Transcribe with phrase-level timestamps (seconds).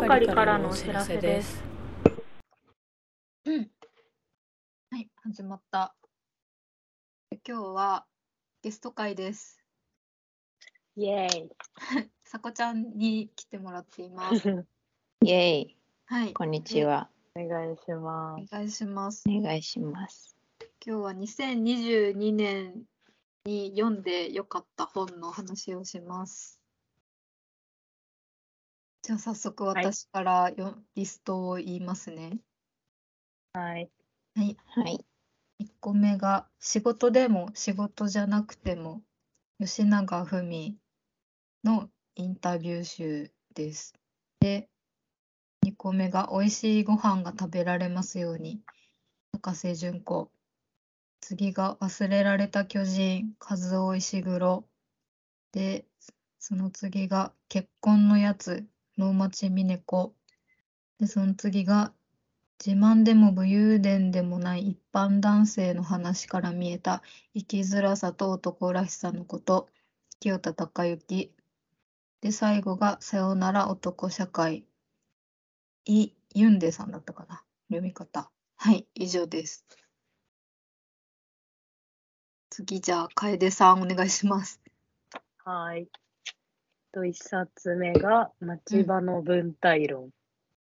[0.00, 1.62] 係からのお知らせです。
[3.44, 3.70] うん。
[4.90, 5.94] はい、始まった。
[7.46, 8.04] 今日は
[8.62, 9.62] ゲスト会です。
[10.96, 11.48] イエーイ。
[12.24, 14.66] さこちゃんに来てもらっています。
[15.22, 17.08] イェイ、はい、こんにちは。
[17.36, 19.22] お願いしまお願いします。
[19.28, 20.36] お願いします。
[20.84, 22.82] 今日は2022年
[23.44, 26.63] に読んでよかった本の話をします。
[29.04, 32.38] じゃあ早速はい私からよ、リストを言いますね。
[33.52, 33.58] す。
[33.58, 33.90] はい。
[34.34, 34.56] はい。
[34.64, 35.04] はい。
[35.58, 39.02] 1個目が仕事でも仕事じゃなくても
[39.60, 40.78] 吉永文
[41.64, 43.92] のインタビュー集です。
[44.40, 44.70] で、
[45.60, 48.62] 2個目が美味しいご飯が食べられますように
[49.32, 50.30] 高瀬純子。
[51.20, 54.64] 次が忘れられた巨人和尾石黒。
[55.52, 55.84] で、
[56.38, 60.14] その次が結婚のやつ能町みね子。
[61.00, 61.92] で、その次が
[62.64, 67.02] 自慢でも武勇伝でもない一般男性の話から見えた
[67.34, 69.68] 生きづらさと男らしさのこと、
[70.20, 71.32] 清田孝之。
[72.20, 74.64] で、最後がさよなら男社会。
[75.84, 78.30] イ・ユンデさんだったかな読み方。
[78.56, 79.66] はい、以上です。
[82.48, 84.60] 次、じゃあ、楓さんお願いします。
[85.44, 85.88] はい。
[86.94, 90.10] と一冊目が町場の文体論、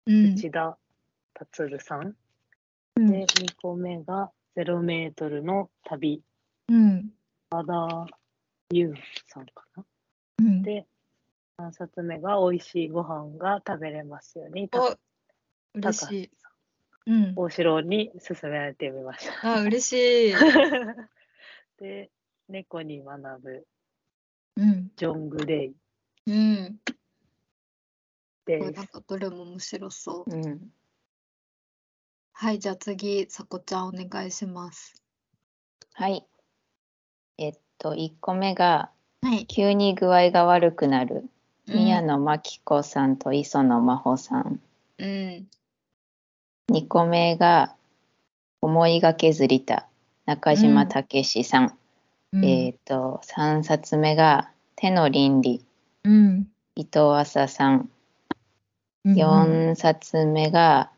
[0.06, 0.34] うん。
[0.34, 0.78] 内田
[1.34, 2.08] 達さん。
[2.08, 2.14] うん
[3.00, 6.22] で、二個目がゼロメートルの旅、
[6.68, 7.14] うん。
[7.50, 8.08] 和田
[8.72, 8.94] 優
[9.28, 9.86] さんかな。
[10.40, 10.62] うん。
[10.62, 10.86] で、
[11.58, 14.98] 三冊目が美味しいご飯が食べれますように、たお、
[15.76, 16.32] 嬉しい。
[17.06, 17.34] うん。
[17.38, 19.56] 大城に勧められてみました。
[19.56, 20.34] あ、嬉しい。
[21.80, 22.12] で、
[22.50, 23.68] 猫に学ぶ
[24.58, 24.92] うん。
[24.98, 25.76] ジョン・グレイ
[26.28, 26.80] うん。
[26.86, 26.94] こ
[28.46, 28.88] でなん。
[28.88, 30.32] かどれも面白そう。
[30.32, 30.74] うん。
[32.34, 35.04] はい、じゃあ次、さこちゃんお願いします。
[35.94, 36.26] はい。
[37.38, 39.46] えっと、1個目が、はい。
[39.48, 41.30] 急に具合が悪くなる。
[41.68, 42.08] 宮うん。
[42.08, 44.62] 野真紀子さんと磯野真帆さん。
[44.98, 45.48] うん。
[46.72, 47.76] 2個目が、
[48.62, 49.88] 思いがけずりた。
[50.26, 51.78] 中島武史さん。
[52.34, 52.46] うん。
[52.46, 55.66] えっと、3冊目が、手の倫理。
[56.04, 56.48] うん。
[56.76, 57.90] 伊藤浅さん。
[59.06, 59.16] うん。
[59.16, 60.92] 4冊目が、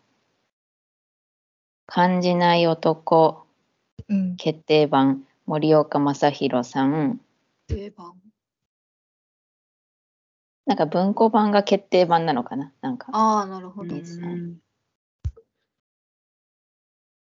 [1.88, 3.46] 感じない男
[4.08, 4.36] うん。
[4.38, 7.20] 決定版森岡正弘さん
[7.68, 8.14] 定番。
[10.66, 12.72] なんか文庫版が決定版なのかな？
[12.82, 13.96] なんかああ、なるほど。
[13.96, 14.58] うん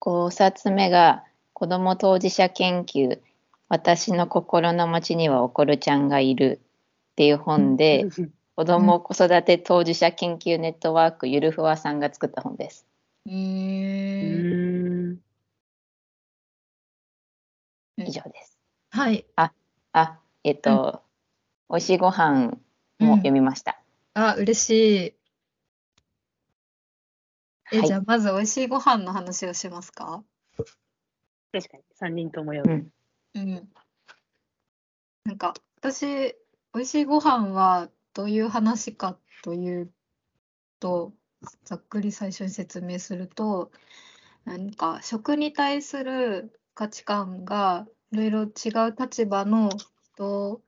[0.01, 3.21] 5冊目が子ども当事者研究
[3.69, 6.61] 私の心の町にはおこるちゃんがいる
[7.13, 8.07] っていう本で
[8.57, 12.87] 子ども子育て当事者研究ネットワークゆるふわさんが作った本です。
[13.27, 13.31] え。
[13.31, 13.37] ん。
[15.07, 15.23] うん
[17.99, 18.59] 以上です。
[18.91, 19.27] はい。
[19.37, 19.53] あ、
[20.45, 21.03] えっと、
[21.69, 22.57] 美味しいご飯
[22.99, 23.79] も読みました。
[24.15, 25.15] あ、嬉しい。
[27.73, 30.25] え、はいじゃあまず美味しいご飯の話をしますか？
[31.53, 32.91] 確かに、三人とも読む。
[33.35, 33.69] うん。
[35.25, 36.35] なんか、私、
[36.75, 39.93] 美味しいご飯はどういう話かという
[40.81, 41.13] と、
[41.65, 43.71] ざっくり最初に説明すると、
[44.47, 49.71] 何か食に対する価値観がいろいろ違う立場の
[50.15, 50.63] 人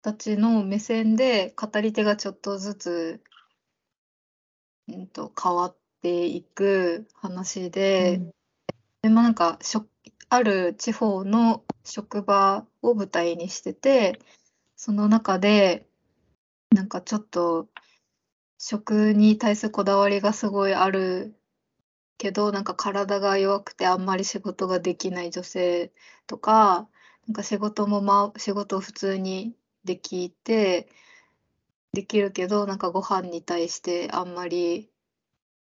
[0.00, 3.20] たちの目線で語り手がちょっとずつ、
[4.88, 8.22] うんと、変わっていく話で、
[9.02, 9.88] でもなんか食
[10.28, 14.18] ある地方の職場を舞台にしてて
[14.86, 15.88] その中で
[16.70, 17.66] なんかちょっと
[18.56, 21.34] 食に対するこだわりがすごいある
[22.18, 25.90] けどなんか体が弱くてあんまり仕事ができない女性
[26.28, 26.88] とか
[27.26, 30.88] なんか仕事も、ま、仕事を普通にできて
[31.92, 34.88] できるけどなんかご飯に対してあんまり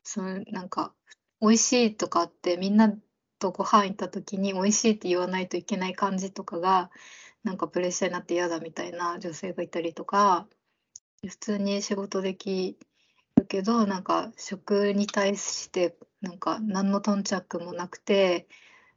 [0.02, 0.92] そのなんか
[1.40, 2.92] 美味しいとかってみんな
[3.38, 6.90] とご飯行った時に美味しいって言わないといけない感じとかが
[7.44, 10.48] なんかプレッシャーになって嫌だみたいな女性がいたりとか
[11.28, 12.78] 普通に仕事でき
[13.36, 18.48] るけどなんか食に対してなんか何の頓着もなくて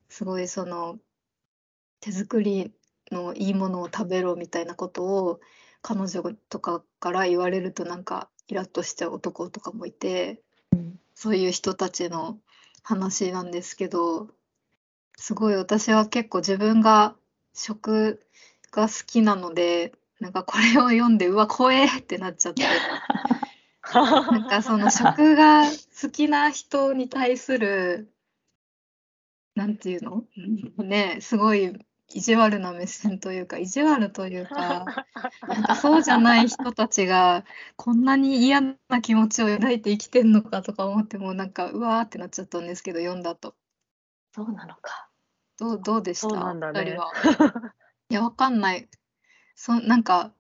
[0.08, 0.98] すごいその
[2.00, 2.72] 手作り
[3.10, 5.40] のいいものを食べろみたいなことを
[5.82, 10.40] 彼女とかから言われるとなんかイラッとしちゃう男とかもいて
[11.14, 12.38] そういう人たちの
[12.82, 14.28] 話なんですけど
[15.16, 17.16] すごい私は結構自分が
[17.56, 18.20] 食
[18.70, 22.62] が好きなのでなんかこれを読んでうわ怖えってなっちゃって
[23.92, 28.12] なんかその食が好きな人に対する、
[29.54, 30.24] なんていうの？
[30.78, 31.72] ね、すごい
[32.12, 34.84] 意地悪な目線というか、意地悪というか、
[35.46, 37.44] なんかそうじゃない人たちが
[37.76, 43.54] こんなに嫌な気持ちを抱いて生きてんのかとか思っても、なんかうわーってなっちゃったんですけど、読んだと。
[44.34, 45.08] そうなのか。
[45.58, 46.28] どうどうでした？
[46.28, 46.76] そうなん。
[48.08, 48.88] いや、わかんない。
[49.54, 50.32] そなんか、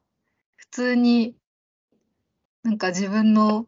[0.56, 1.36] 普通に、
[2.62, 3.66] なんか自分の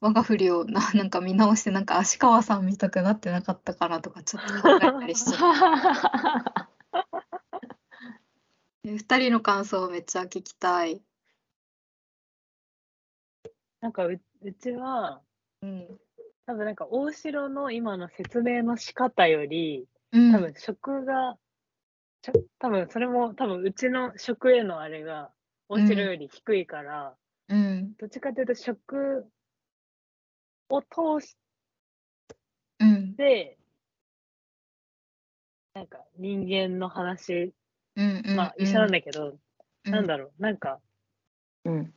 [0.00, 5.54] 我が振りを ななんか見直して、なんか足川さん見たくなってなかったかなとか、ちょっと考えたりしちゃう。
[8.82, 11.02] で 二人の感想めっちゃ聞きたい。
[13.80, 15.22] なんかううちは、
[15.62, 15.98] うん。
[16.46, 21.36] 多分なんか大城の今の説明の仕方より、うん多分食が、
[22.22, 25.30] ちょ多分それも多分うちの食へのあれが
[25.68, 27.16] 大城より低いから、
[27.48, 27.94] うん。
[27.96, 29.26] どっちかというと食
[30.68, 31.36] を通し
[32.78, 33.14] うん。
[33.16, 33.58] て、
[35.74, 37.52] なんか人間の話、
[37.96, 38.22] うん。
[38.24, 38.36] うん。
[38.36, 39.38] まあ一緒なんだけど、うん
[39.90, 40.80] なんだろう、なんか
[41.64, 41.94] うん。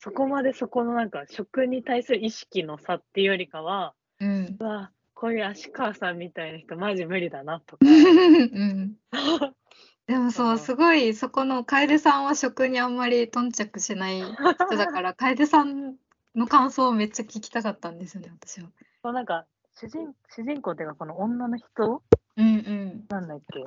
[0.00, 4.56] そこまでそこのなんか食に対する意識の差っていうよりかは、うん。
[4.58, 4.90] うわ、
[5.22, 7.86] こういう足川さんみたいな人マジ無理だなとか。
[7.86, 8.96] うん。
[10.08, 15.94] でもそうう、んすごいそこの楓さんは食にあんまり頓着しない人だから、 楓さん
[16.34, 18.68] の感想をめっちゃ聞きたかったんですよね、私は。
[19.04, 19.46] そうなんか
[19.76, 22.02] 主人主人公っていうかこの女の人？
[22.36, 23.06] うんうん。
[23.08, 23.62] なんだっけ？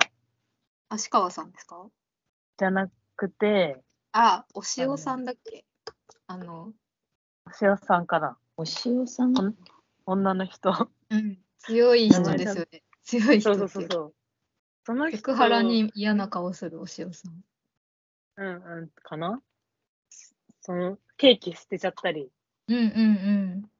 [0.90, 1.86] 足川さんですか？
[2.58, 3.82] じゃなくて、
[4.12, 5.64] あ、お塩さんだっけ？
[6.26, 6.74] あの、
[7.46, 9.56] お塩さんかなお塩さんん？
[10.04, 10.90] 女の人。
[11.08, 12.82] うん、強い人ですよね。
[13.04, 14.14] 強い人っていううそそうそう。
[14.84, 17.44] その人セクハラに嫌な顔するお塩さん。
[18.38, 19.40] うんうん、かな？
[20.60, 22.28] そのケーキ捨てちゃったり
[22.68, 22.82] うんうんう
[23.62, 23.70] ん。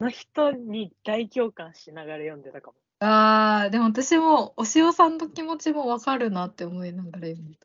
[0.00, 2.76] の人に大共感しながら読んでたかも。
[3.00, 7.58] ああ、でも私もお塩さんの気持ちもわかるなって思いながら読んだ。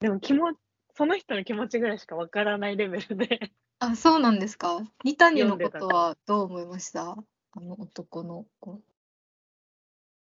[0.00, 0.52] でも気も
[0.94, 3.52] その人の気持ちぐらいしかわからないレベルで。
[3.78, 4.80] あ、そうなんですか？
[5.04, 7.16] 二谷のことはどう思いました？
[7.58, 8.80] あの男の子。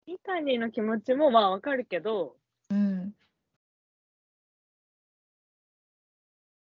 [0.07, 2.35] 三谷の気持ちもまあわかるけど、
[2.71, 3.13] うん。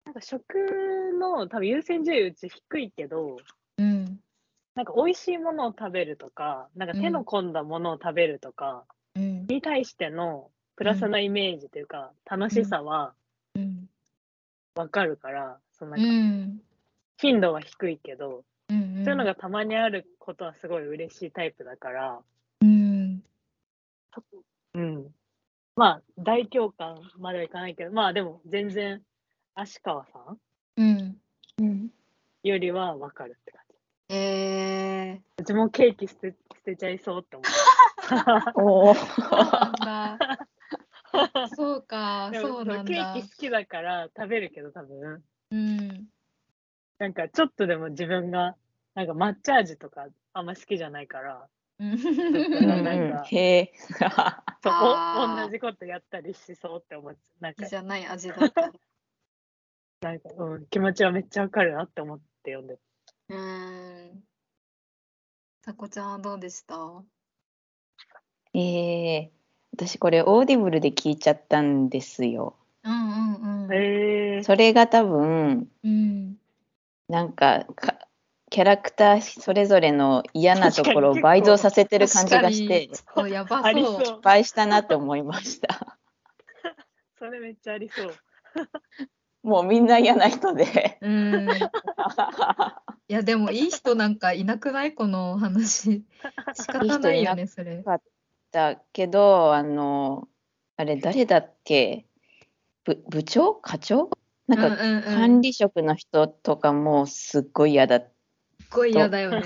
[0.05, 0.46] なんか食
[1.19, 3.38] の多分優先順位うち低いけど、
[3.78, 4.20] うん。
[4.76, 8.84] なんか美味しいものを食べるとか、なんか手の込んだものを食べるとか、
[9.16, 9.46] うん。
[9.49, 13.12] に対してのプラスなイメージというか、楽しさは
[13.56, 13.88] うん。
[14.76, 16.61] わかるから、そのうなんかん。
[17.19, 19.05] 頻度は低いけど、うん。
[19.05, 22.20] そういうのがたまにあることはすごい嬉しいタイプだから、
[22.61, 23.22] うん。
[24.75, 25.14] うん。
[25.76, 29.02] まあ、大共感まではいかないけど、まあでも全然、
[29.55, 30.38] 足川さん？
[30.76, 31.20] うん。
[31.58, 31.90] うん。
[32.43, 34.14] よりはわかるって感じ。
[34.14, 37.44] えうちもケーキ捨て捨てちゃいそうって思
[38.56, 38.94] おお。
[38.94, 40.49] ー、そうなんだ。
[41.56, 43.23] そうかそうなんケーだキ。
[43.23, 45.25] 好きだから食べるけど多分、うん。
[47.00, 48.56] なんかちょっとでも自分が、
[48.94, 51.49] なんか抹茶味とかあんま好きじゃないから、
[51.79, 53.73] なんかへえ。
[54.62, 58.73] そうあーお同じことやったりしそうって思って、なんかじゃない味だったら。
[60.02, 62.78] なんか、うん、気持ちはめっちゃわかるなって思って読んで
[63.30, 64.23] うーん。
[65.62, 66.76] さこちゃんはどうでした？
[68.52, 69.33] ええ
[69.73, 72.57] 私これオーディブルで聞いちゃったんですよ。
[72.83, 73.73] うんうんうん。
[73.73, 76.29] えそれが多分うん。
[77.11, 77.99] なんかか
[78.50, 82.88] キャラクターそれぞれの嫌なところを倍増させてる感じがして
[83.29, 84.05] やばそう。
[84.05, 84.21] 失。
[84.23, 85.99] 敗したなって思いました。
[87.19, 88.14] それめっちゃありそう。
[89.43, 90.99] もうみんな嫌な人で。
[91.00, 91.49] うん。
[93.09, 96.05] いや、でもいい人なんかいなくないこの話。
[96.55, 97.83] 仕方ないよね、 それ。
[98.52, 100.29] だけどあの
[100.76, 102.07] あれ誰だっけ？
[102.85, 103.55] 部部長？
[103.55, 104.11] 課長？
[104.50, 109.42] なんかうんうんうん管理職の人とかもすっごい嫌だっすっごい嫌だよね。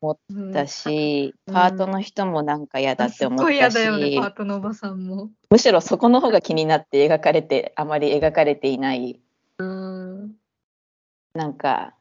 [0.00, 5.30] 思うんたし、うんパートの人もなんか嫌だっすっごいて思ったし、嫌だよね、パートのおばさんも。
[5.50, 9.20] むしろそこの方が気になって描かれてあまり描かれていない
[9.58, 10.36] うん。
[11.34, 11.94] なんか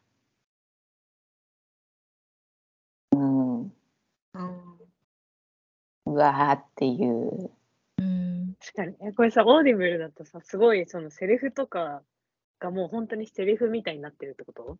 [3.13, 3.71] うんうん。
[6.05, 7.49] うわーっていう
[7.97, 8.55] うん。
[8.59, 8.95] 確かに。
[9.01, 12.03] えこれさ、オーディブルだとさ、すごいそのセリフとか
[12.59, 14.77] がもう本当にセリフみたいになってるってこと？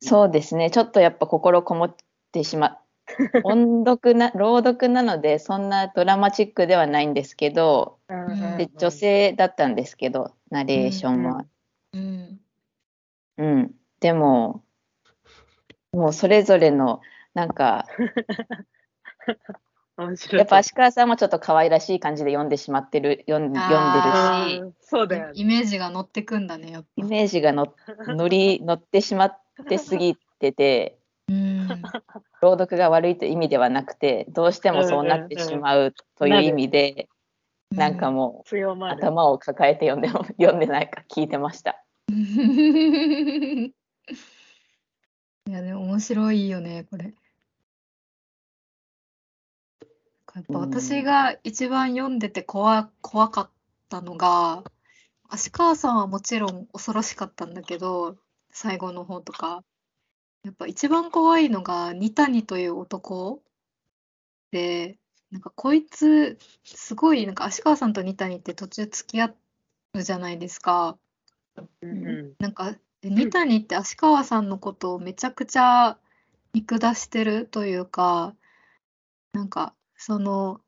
[0.00, 1.96] そうですねちょっとやっぱ心こもっ
[2.32, 2.80] てしま
[3.44, 11.46] 音読な朗読なのでそんなドラマチックではないんですけどうんうんで女性だったんですけどナレーションは。
[11.94, 12.40] うん。
[13.38, 14.62] うん、でも、
[15.92, 17.00] もうそれぞれの、
[17.34, 17.86] なんか、
[20.12, 20.38] 面白い。
[20.38, 25.32] やっぱ足川さんもちょっと可愛らしい感じで読んでしまってる、読ん読んでるあし、ーそうだよね。
[25.34, 26.88] イメージが乗ってくんだね、やっぱ。
[26.96, 27.74] イメージがの
[28.08, 31.68] 乗り乗ってしまってすぎてて、うん。
[32.40, 37.08] 朗読が悪いという意味ではなくて、どうしてもそうなってしまうという意味で、
[37.70, 38.96] なんかもう強まる。
[38.96, 41.82] 頭を抱えて読んでも 読んでないか聞いてました。
[45.48, 47.14] いや、でも面白いよね、これ。
[50.34, 53.50] やっぱ私が一番読んでて怖怖かっ
[53.88, 54.64] たのが、
[55.28, 58.16] 足川さんはもちろん恐ろしかったんだけど、
[58.50, 59.64] 最後の方とか。
[60.44, 63.42] やっぱ一番怖いのが、二谷という男
[64.50, 64.98] で、
[65.30, 69.34] なんかこいつ、すごい、なんか足川さんと二谷って途中付き合
[69.94, 70.98] うじゃないですか。
[71.82, 75.98] うんうなんか、で二谷って足川さんのことをめちゃくちゃ
[76.52, 78.34] 見下してるというか、
[79.32, 79.74] なんか、
[80.04, 80.60] その、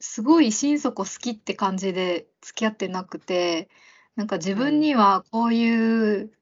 [0.00, 3.70] すごい心底好きって感じで付き合ってなくて、
[4.14, 6.32] なんか自分にはこういう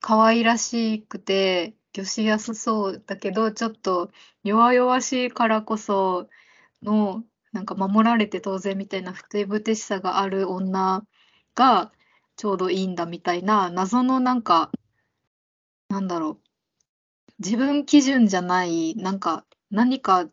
[0.00, 4.10] 可愛らしくて、魚しやすそうだけど、ちょっと
[4.42, 6.30] 弱々しいからこそ
[6.82, 11.04] の、なんか守られて当然みたいなふてぶてしさがある女
[11.54, 11.92] が
[12.36, 14.70] ちょうどいいんだみたいな謎のなんか
[15.88, 16.41] なんだろう
[17.44, 20.28] 自分基準じゃないなんか何か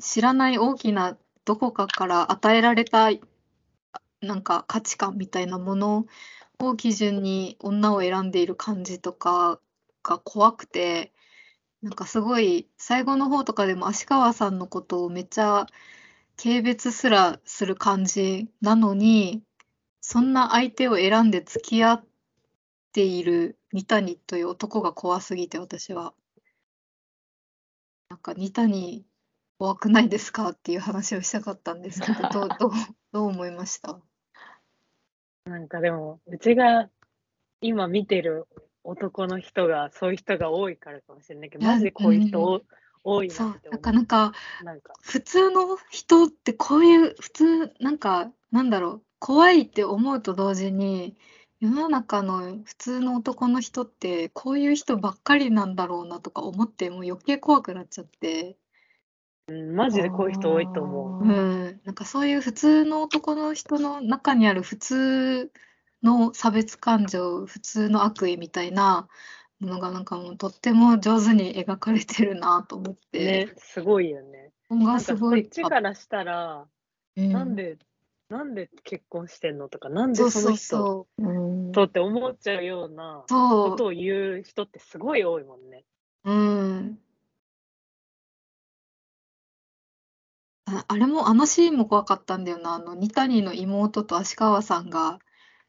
[0.00, 3.10] 知らない大きなどこかから与えられた
[4.20, 6.06] なんか価値観みたいなもの
[6.60, 9.58] を基準に女を選んでいる感じとか
[10.04, 11.12] が怖くて
[11.82, 15.66] なんかすごい最後の方とかでも足川さんのことをめっちゃ
[16.40, 19.42] 軽蔑すらする感じなのに
[20.00, 22.04] そんな相手を選んで付き合っ
[22.92, 26.14] ている二谷という男が怖すぎて私は。
[28.14, 29.04] なんか二谷
[29.58, 32.70] 怖くないですかっていう話をしたかったんですけど、 どう、どう、
[33.12, 34.00] どう思いました？
[35.46, 36.88] なんかでも、うちが
[37.60, 38.46] 今見てる
[38.84, 42.62] 男の人が、そういう人が多いからかもしれないけど、いやマジでこういう人お
[43.02, 44.32] 多いそうなかなか、
[45.02, 51.16] 普通の人ってこういう、普通、なんか、なんだろう、怖いって思うと同時に、
[51.60, 58.56] 世の中の普通の男の人ってこういう人ばっかりなんだろうなとか思って、もう余計怖くなっちゃって。
[59.48, 61.22] うん、マジでこういう人多いと思う。
[61.22, 65.50] うん、なんかそういう普通の男の人の中にある普通
[66.02, 69.08] の差別感情、普通の悪意みたいな
[69.60, 74.50] ものがなんかもうとっても上手に描かれてるなと思って、ね、すごいよね。
[74.68, 76.66] 本がすごいかっちからしたら、
[77.16, 77.78] うんなんで、
[78.28, 81.06] なんで結婚してんのとか、なんでその人
[81.72, 85.84] とって思っちゃうようなことを言う人ってすごい多いもんね。
[86.24, 86.98] うん。
[90.66, 92.74] あ、あれも、あのシーンも怖かったんだよな。
[92.74, 95.18] あの、二谷の妹と足川さんが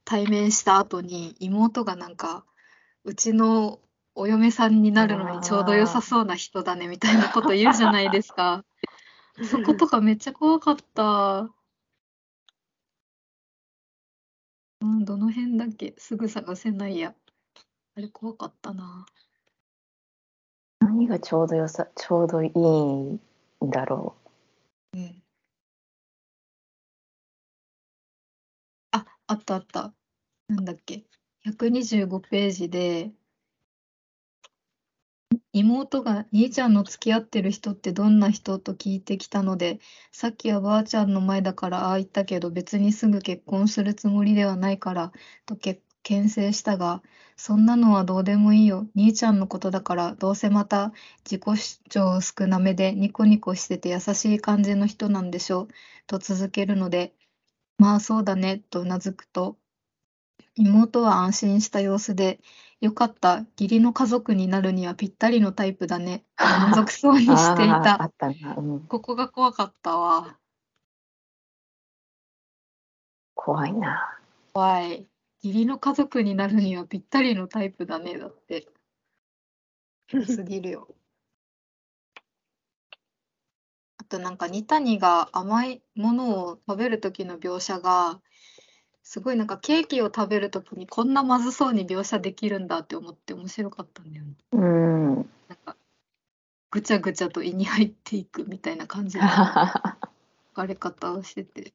[0.06, 2.46] 対面した後に、妹がなんか、
[3.04, 3.80] うちの
[4.16, 8.64] お嫁さんになるのにちょうど良さそうな人だね、みたいなこと言うじゃないですか。
[9.44, 11.50] そことかめっちゃ怖かった。
[14.86, 15.96] うん、どの辺だっけ？
[15.98, 17.16] すぐ探せないや。
[17.96, 19.06] あれ怖かったな。
[20.82, 23.20] 何がちょうどよさ、ちょうどいいん
[23.72, 24.16] だろ
[24.94, 25.22] うん。
[28.92, 29.94] あ、あったあった。
[30.48, 31.06] なんだっけ
[31.44, 33.14] ？125ページで、
[35.58, 39.80] 妹が兄ちゃんの付き合ってる人ってどんな人と聞いてきたので、
[40.12, 45.14] さっきはばあちゃんの前だからああ言ったけど別にすぐ結婚するつもりではないから
[45.46, 47.02] とけ牽制したが、
[47.38, 48.86] そんなのはどうでもいいよ。
[48.96, 50.92] 兄ちゃんのことだからどうせまた
[51.24, 55.68] 自己主張少なめでニコニコしてて優しい感じの人なんでしょう
[56.06, 57.14] と続けるので、
[57.78, 59.56] まあそうだねとうなずくと、
[60.58, 62.40] 妹は安心した様子で、
[62.86, 66.26] よかった、義理の家族になるにはぴったりのタイプだね。
[66.38, 67.38] 満足そうにう。
[67.38, 68.04] していあーあた。
[68.06, 68.56] ったな。
[68.58, 70.40] うん、ここが怖かったわ。
[73.34, 74.20] 怖いな。
[74.54, 75.10] 怖い。
[75.44, 78.18] 義理の家族になるにはぴったりのタイプだね。
[78.18, 78.68] だって。
[80.26, 80.96] すぎるよ。
[83.98, 88.22] あとなんか二谷が甘いものを食べる時の描写が
[89.16, 94.34] すごいなんかケーキを食べる時にこんなまずそうに描写できるんだって思って面白かったんだよね。
[94.52, 95.16] うん。
[95.16, 95.26] なん
[95.66, 95.78] か
[96.70, 99.96] ぐちゃぐちゃと胃に入っていくみたいな感じの描
[100.54, 101.72] かれ方をしてて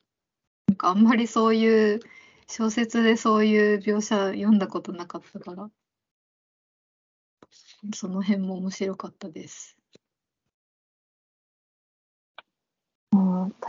[0.69, 2.01] なんかあんまりそういう
[2.47, 5.71] 小説でそういう描写読んだことなかったから、
[7.95, 9.80] その辺も面白かったです。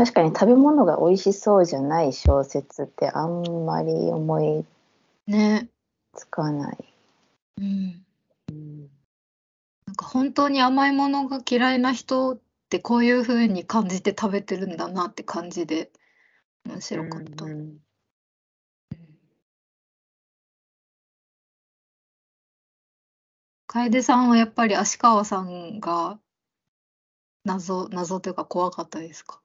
[0.01, 4.65] 確かに食べ物が美味しそうじゃない小説ってあんまり思い
[5.27, 5.70] ね。
[6.15, 6.77] つかない。
[7.60, 8.05] うん。
[8.50, 8.89] うん
[9.86, 12.39] なんか本当に甘いものが嫌いな人っ
[12.70, 15.91] てこういう風に感じて食べてるんだなって感じで
[16.65, 17.46] 面白かった。
[17.46, 17.77] うんうん
[23.67, 26.20] 楓さんはやっぱり足川さんが
[27.46, 29.41] 謎、謎というか怖かったですか？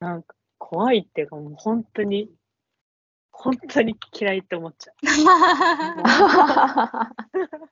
[0.00, 2.30] なんか怖いっていうかもう本当に、
[3.30, 4.96] 本当に嫌いって思っちゃう。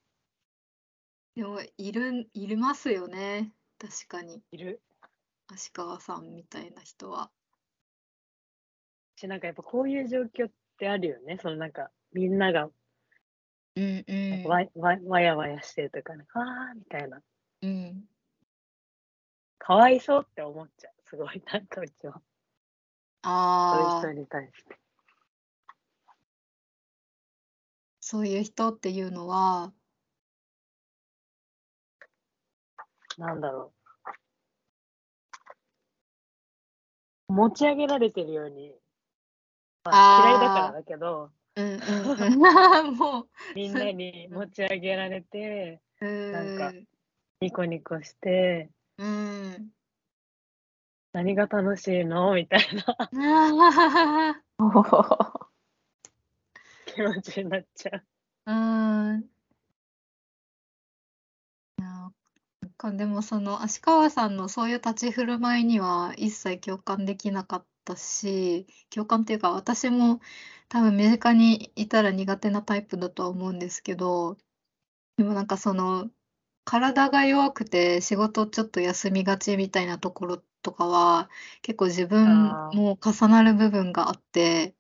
[1.34, 3.52] でもいる、いりますよね。
[3.78, 4.42] 確かに。
[4.50, 4.82] いる。
[5.52, 7.30] 足川さんみたいな人は。
[9.16, 11.38] し、なんかやっぱこういう状況ってあるよね。
[11.40, 12.68] そのなんかみんなが
[13.76, 14.44] うんうん。
[14.44, 17.22] わわわやわやしてるとかね、あーみたいな。
[17.62, 18.04] うん。
[19.58, 20.97] かわいそうって思っちゃう。
[21.10, 22.14] すごい、なんかうちは。
[22.14, 22.20] そ
[23.78, 24.78] ういうああ人、に対して。
[28.00, 29.72] そういう人っていうのは、
[33.16, 33.72] なんだろ
[37.28, 37.32] う。
[37.32, 38.74] 持ち上げられてるように、
[39.84, 42.38] まあ、嫌いだからだけど、うんうんうん。
[42.96, 46.86] もう、みんなに持ち上げられて、うなんかん。
[47.40, 49.77] ニコニコして、うん。
[51.12, 52.34] 何が楽しいの？
[52.34, 53.08] みたいなあ
[56.86, 58.04] 気持ちになっちゃう。
[58.50, 59.24] ーうん。
[62.78, 70.20] かでもその足川さんのそういう立ち振る舞いには一切共感できなかったし、共感っていうか私も
[70.68, 74.38] 多分身近にいたら苦手なタイプだとは思うんですけど、
[75.16, 76.08] でもなんかその
[76.64, 81.30] 体が弱くて仕事ちょっと休みがちみたいなところとかは
[81.62, 84.74] 結構自分も重なる部分があって、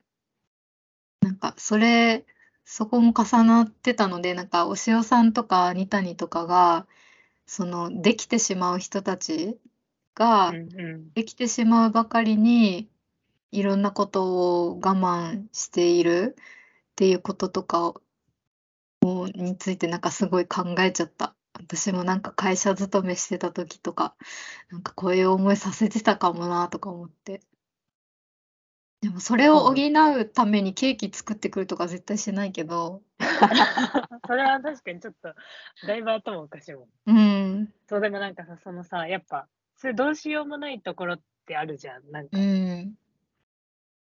[1.20, 2.24] なんかそれ、
[2.64, 6.86] そこも重なってたので、なんかお塩さんとか二谷とかが、
[7.46, 9.58] そのできてしまう人たち
[10.14, 10.52] が。
[11.14, 12.88] できてしまうばかりに
[13.52, 17.94] いろんなことを我慢しているっていうこととか
[19.02, 21.37] をについてなんかすごい考えちゃった。
[21.58, 24.14] 私もなんか会社勤めしてた時とか、
[24.70, 27.40] なんかこういう思いさせてたかもなとか思って。
[29.00, 33.02] でもそれを補うためにケーキ作ってくるとか絶対しないけど、
[34.26, 35.34] それは確かにちょっと、
[35.86, 36.88] だいぶ頭おかしいもん。
[37.06, 42.10] うん、そう、でもなんかさ、そのさ、やっぱ、それどうしようもないところってあるじゃん。
[42.10, 42.98] なんかう、ん、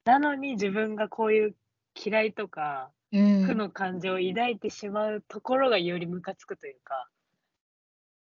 [0.06, 1.56] なのに自分がこういう
[1.94, 7.10] 嫌いとか、うん、負の感情を抱いてしまうところがよりムカつくというか、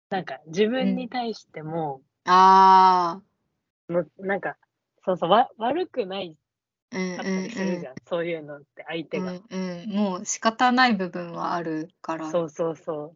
[0.10, 3.22] なんか自分に対しても、あ
[3.88, 4.58] もうなんか、
[5.04, 6.36] そうそう、わ悪くない
[6.92, 7.96] あ、うん、かったうん、りするじゃん。
[8.08, 9.32] そういうのって相手うん、が。
[9.32, 13.16] うん、うん、もう仕方ない部分はあるから、そうそうそ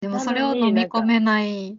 [0.00, 1.78] でもそれを飲み込めない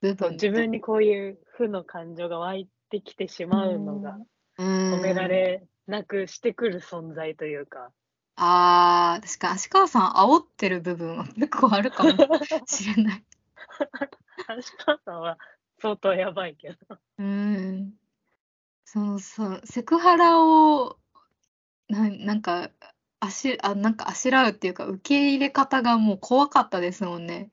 [0.00, 4.18] 部分自分にこういう負の感情が湧いてきてしまうのが
[4.58, 4.94] うん。
[4.94, 7.90] 止められなくしてくる存在というか、
[8.36, 12.10] ああ、確か足川さん煽ってる部分は結構あるかも
[12.66, 13.24] しれない。
[13.78, 15.38] 橋川さんは
[15.80, 16.98] 相当やばいけど。
[17.18, 17.94] うん。
[18.84, 19.60] そうそう。
[19.64, 20.98] セクハラを、
[21.88, 22.70] な、なんか、
[23.20, 27.50] あし、あ、なんかあしらうっていうか、受け入れ方がもう怖かったですもんね。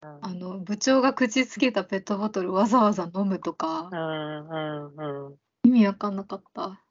[0.00, 5.36] あの、部長が口つけたペットボトルわざわざ飲むとかう、んうんうん。
[5.64, 6.81] 意味わかんなかった。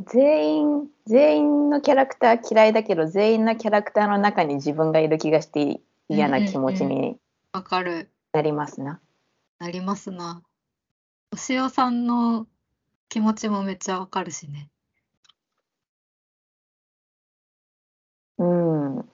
[0.00, 7.18] 全員、全員のキャラクター嫌いだけど、全員のキャラクターの中に自分がいる気がして嫌な気持ちに
[7.52, 8.10] わかる。
[8.32, 9.00] なりますな。
[9.58, 10.42] なりますな。
[11.32, 12.46] お塩さんの
[13.08, 14.70] 気持ちもめっちゃわかるしね。
[18.38, 19.08] うん。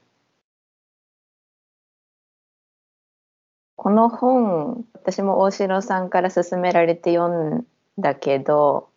[3.76, 7.66] この本、私も大城さんから勧められて読ん
[7.98, 8.89] だけど、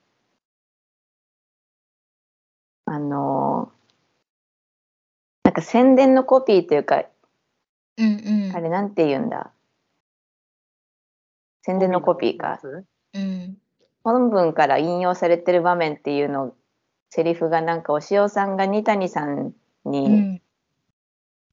[2.93, 3.71] あの、
[5.43, 7.03] なんか宣伝のコピーというか、
[7.97, 8.55] うんうん。
[8.55, 9.49] あれなんて言うんだ？
[11.63, 12.59] 宣伝のコピーか。
[13.15, 13.57] うん。
[14.03, 16.53] 本文から引用されてる場面っていうの、
[17.09, 20.41] セリフがなんかお塩さんが二谷さんうにん。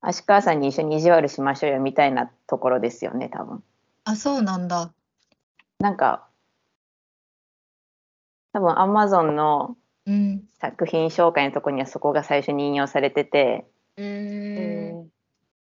[0.02, 3.64] 足川さんに一緒に意地悪しましょうよみたいなところですよね、多分。
[4.04, 4.92] あ、そうなんだ。
[5.78, 6.26] なんか、
[8.52, 9.76] 多分 Amazon の
[10.06, 10.44] うん。
[10.58, 15.08] 作品紹介のとこにはそこが最初に引用されてて、うえん。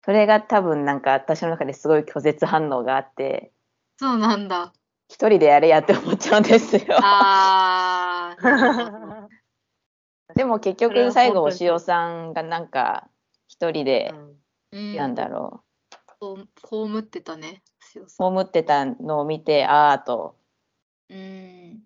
[0.04, 3.52] それが多分なんか私の中ですごい拒絶反応があって、
[3.98, 4.74] そうなんだ。
[5.08, 6.82] 一人でやれやって思っちゃうんですよ。
[10.36, 13.08] でも結局最後、お塩さんがなんか
[13.48, 14.14] 一人で、
[14.72, 15.64] うんなんだろ
[16.20, 17.62] こう被ってたね。
[18.08, 20.38] 葬ってたのを見て、ああと、
[21.10, 21.84] うん。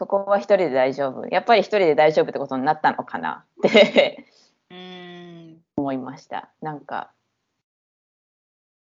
[0.00, 1.26] そこは一人で大丈夫。
[1.26, 4.24] やっぱり一人で大丈夫ってことになったのかなって
[4.70, 5.58] うん。
[5.76, 6.48] 思いました。
[6.62, 7.12] なんか、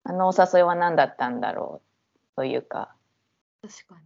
[0.05, 1.81] あのお誘いは何だったんだろ
[2.15, 2.95] うというか、
[3.63, 3.99] 確か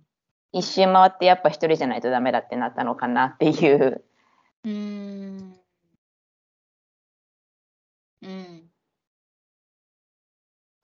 [0.52, 4.04] 一周回ってやっぱ一人じゃないとダメだってなったのかなっていう。
[4.62, 4.72] に。
[4.72, 5.56] うん。
[8.22, 8.70] うん。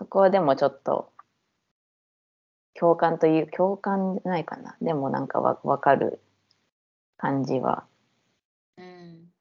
[0.01, 1.13] そこはでもちょっと、
[2.79, 4.77] 共感という、共感じゃないかな。
[4.81, 6.21] でもなんかわわかる
[7.17, 7.87] 感じは。
[8.77, 9.33] うん。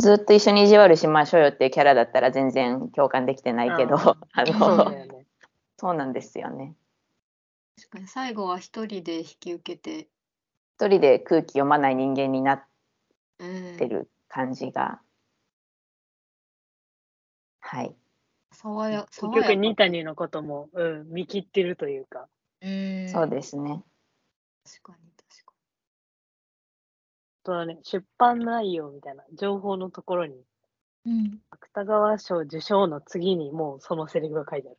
[0.00, 5.24] ずっと一緒に意地悪しましょうよっていうキャラだったら全然共感できてないけど、うんあそうの。
[5.78, 6.74] そうなんですよね。
[7.76, 10.08] 確かに最後は一人で引き受けて、
[10.78, 12.64] 一人で空気読まない人間になっ
[13.38, 15.00] うん、てる感じが。
[17.60, 17.94] はい。
[18.66, 22.28] 爽や、結爽やか局、ニタニのことも、うん、見切ってるというか。
[22.60, 23.08] うん。
[23.08, 23.84] そうですね。
[24.64, 25.54] 確かに、確か
[27.44, 30.44] あとはね、出版内容みたいな情報のところに、に。
[31.06, 31.40] うん。
[31.50, 34.78] 芥川賞受賞の次にもうそのセリフが書いてある。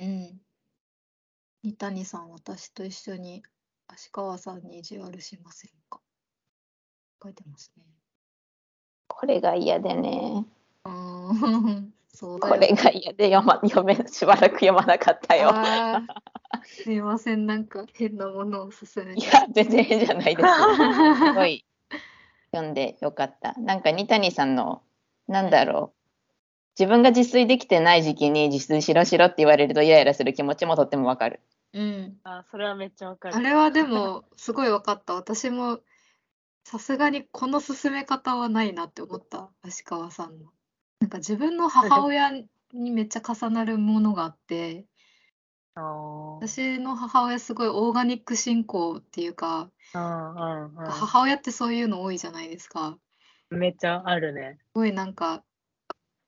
[0.00, 0.40] うん。
[1.62, 3.42] 三谷さん、私と一緒に
[3.86, 6.00] 足川さんに意地悪しませんか？
[7.22, 7.84] 書いてますね。
[9.08, 10.46] これが嫌でね。
[10.84, 11.95] うーん。
[12.16, 12.54] そうだよ。
[12.54, 15.52] これが嫌で読ま 読めしばらく読まなかったよ。
[16.64, 19.20] すいません、なんか変なものを勧めて。
[19.20, 20.48] いや、全然変じゃないです。
[21.26, 21.64] すごい
[22.52, 23.52] 読んでよかった。
[23.58, 24.82] なんか二谷さんの、
[25.28, 25.96] なんだろう。
[26.78, 31.40] 自分が自炊できてない時期に自炊しろしろって言われるとイライラする気持ちもとってもわかる。
[31.72, 32.18] うん。
[32.24, 33.36] あ、それはめっちゃわかる。
[33.36, 35.14] あれはでも、すごい分かった。
[35.14, 35.80] 私も、
[36.64, 40.50] さすがにこの進め方はないなって思った、足川さんの。
[41.06, 42.32] なんか自分の母親
[42.72, 44.86] にめっちゃ重なるものがあって、
[45.76, 52.98] 私の母親すごいオーガニック信仰っていうか、母親ってそういうの多いじゃないですか。
[53.50, 54.58] めっちゃあるね。
[54.58, 55.44] すごいなんか、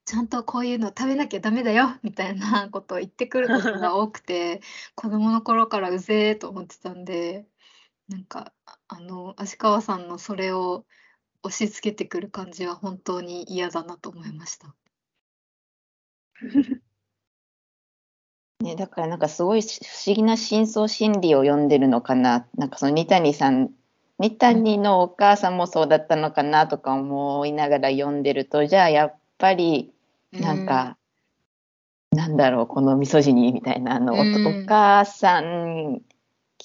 [0.05, 4.61] ちゃんとこういうの食べなきゃダメだよみたいなことを言ってくることが多くて、
[4.95, 7.49] 子供の頃からうぜえと思ってたんで、
[8.07, 10.87] なんか、ああの、足川さんのそれを
[11.43, 14.75] 押し付けてくる感じは本当に嫌だなと思いました。
[18.61, 22.47] ね、だからなんかすごいし不思議な深層心理を読んでるのかな。
[22.57, 23.71] なんかその二谷さん、
[24.19, 29.93] 二谷のお母さんもそうだったのかなとか思いながら読んでると、じゃあやっぱり
[30.33, 30.99] なんか、
[32.11, 36.03] なんだろう、このミソジニーみたいな、あの、おうんお母さん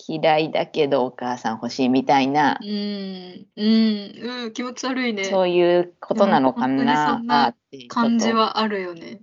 [0.08, 5.26] 嫌いだけどお母さん欲しいみたいなう、ん、うん、うん、気持ち悪いね。
[5.26, 7.56] そういうことなのかでも本当にそんな
[7.88, 9.22] 感じはあるよね。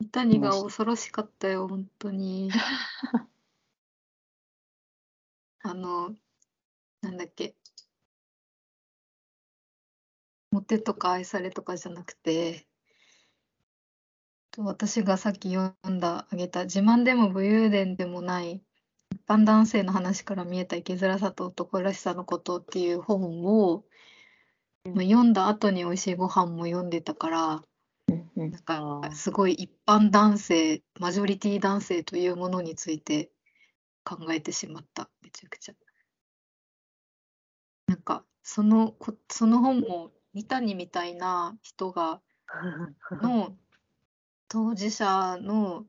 [0.00, 2.50] 三谷が恐ろしかったよ、本当に。
[5.62, 6.14] あの、
[7.00, 7.54] なんだっけ。
[10.50, 12.66] モテとか愛されとかじゃなくて、
[14.54, 18.62] と私がさっき読んだ、あげた、自慢でも武勇伝でもない、
[19.12, 23.84] 一般男性の話から見えた生きづらさと男らしさのことっていう本を、
[24.84, 27.62] まあ、読んだ後に美味しいご飯も読んでたから、
[28.36, 33.30] なんかすごい一般男性、マジョリティ男性というものについて
[34.04, 35.74] 考えてしまった、めちゃくちゃ。
[37.88, 42.20] なんか、そのこ、その本も三谷みたいな人が、
[43.22, 43.56] の
[44.54, 45.84] 当事者の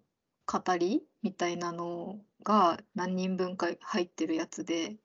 [0.47, 4.95] 語りみたいなのが何人分か入ってるやつで、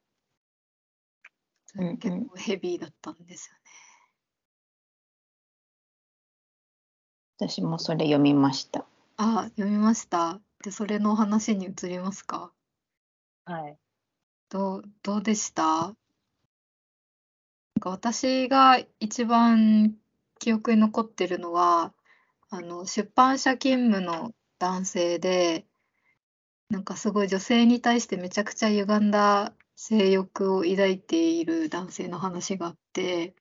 [1.75, 3.61] 結構ヘビーだったんですよね。
[7.37, 8.87] 私もそれ読みました。
[9.19, 10.41] あ、読みました。
[10.65, 12.55] で、それの話に移りますか？
[13.45, 13.77] はい。
[14.49, 15.63] どう、どうでした？
[15.65, 15.95] なん
[17.79, 19.97] か私が一番
[20.39, 21.93] 記憶に残ってるのは、
[22.51, 25.67] あの、出版社勤務の男性で、
[26.69, 33.35] なんかすごい女性に対してめちゃくちゃ歪んだ性欲を抱いている男性の話があって、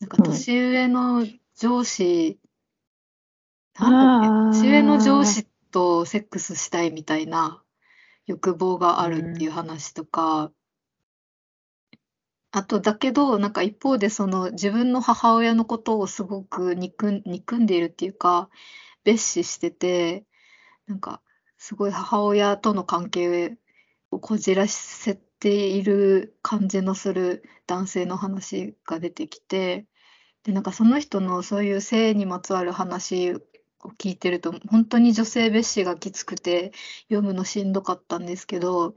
[0.00, 1.26] なんかうん年上の
[1.56, 2.38] 上司、
[3.78, 7.62] なんだっけ年上の上司とセックスしたいみたいな
[8.26, 10.50] 欲望があるっていう話とか、
[12.56, 18.48] あとだけど、なんか一方でその自分の母親のことをすごく憎ん、憎んでいるっていうか、
[19.04, 20.24] 蔑視してて、
[20.86, 21.20] なんか
[21.58, 23.58] すごい母親との関係
[24.10, 29.86] をこじらせている感じのする男性の話が出てきて、
[30.44, 33.40] で、なんかその人のそういう性にまつわる話を
[33.98, 36.72] 聞いてると、本当に女性蔑視がきつくて
[37.10, 38.96] 読むのしんどかったんですけど、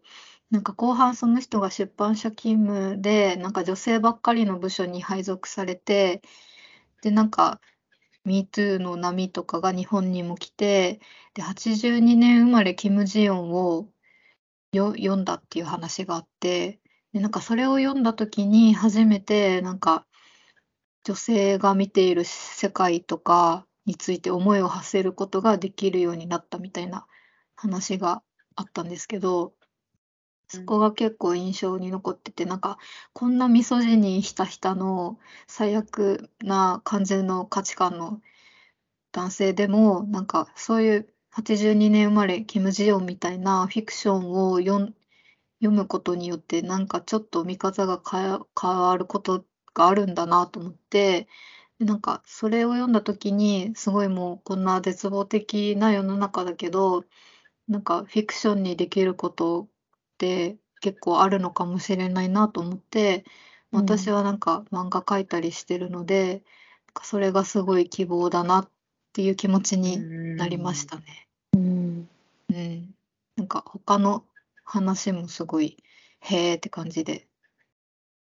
[0.51, 6.21] なんか後半その人が出版社勤務で、なんか女性ばっかりの部署に配属されて、
[7.01, 7.62] で、なんか
[8.25, 11.01] MeToo の波とかが日本にも来て、
[11.35, 13.89] で、82年生まれキム・ジヨンを
[14.71, 16.79] よ読んだっていう話があって、
[17.13, 20.07] で、なんかそれを読んだ時に初めて、なんか
[21.03, 27.07] 女性が見ている世界とかについて思いを馳せることができるようになったみたいな
[27.55, 28.23] 話が
[28.55, 29.53] あったんですけど、
[30.49, 32.77] そこが結構印象に残ってて、なんか
[33.13, 38.21] こんなミソジニーひたひたの最悪な感じの価値観の
[39.12, 44.95] 男性でも、なんかそういう82年生まれキム・ジヨンみたいなフィクションを読ん
[45.62, 51.27] 読むことによって、なんかちょっと見方が変わることがあるんだなと思って、
[51.79, 57.05] なんかそれを読んだ時に、すごいもうこんな絶望的な世の中だけど、
[57.67, 59.69] なんかフィクションにできること
[60.19, 63.23] って結構あるのかもしれないなと思って、うん
[63.71, 66.41] 私はなんか漫画描いたりしてるので、
[67.03, 68.69] それがすごい希望だなっ
[69.13, 71.27] ていう気持ちになりましたね。
[71.53, 72.10] うん
[72.49, 72.95] うん。
[73.36, 74.23] なんか他の
[74.63, 75.77] 話もすごい、
[76.21, 77.27] へーって感じで、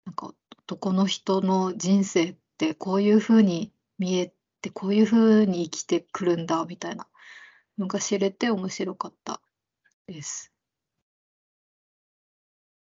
[0.05, 7.07] なんか男の人の人生ってこういう風に見えて、こういう風に生きてくるんだみたいな
[7.79, 9.41] のが知れて面白かった
[10.09, 10.56] です。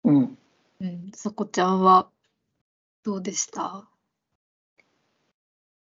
[0.04, 0.38] うん
[0.80, 1.10] うん。
[1.14, 2.08] さこちゃんは
[3.04, 3.86] どうでした？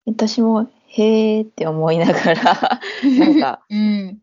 [0.06, 4.22] 私もへーって思いながらなんか うん。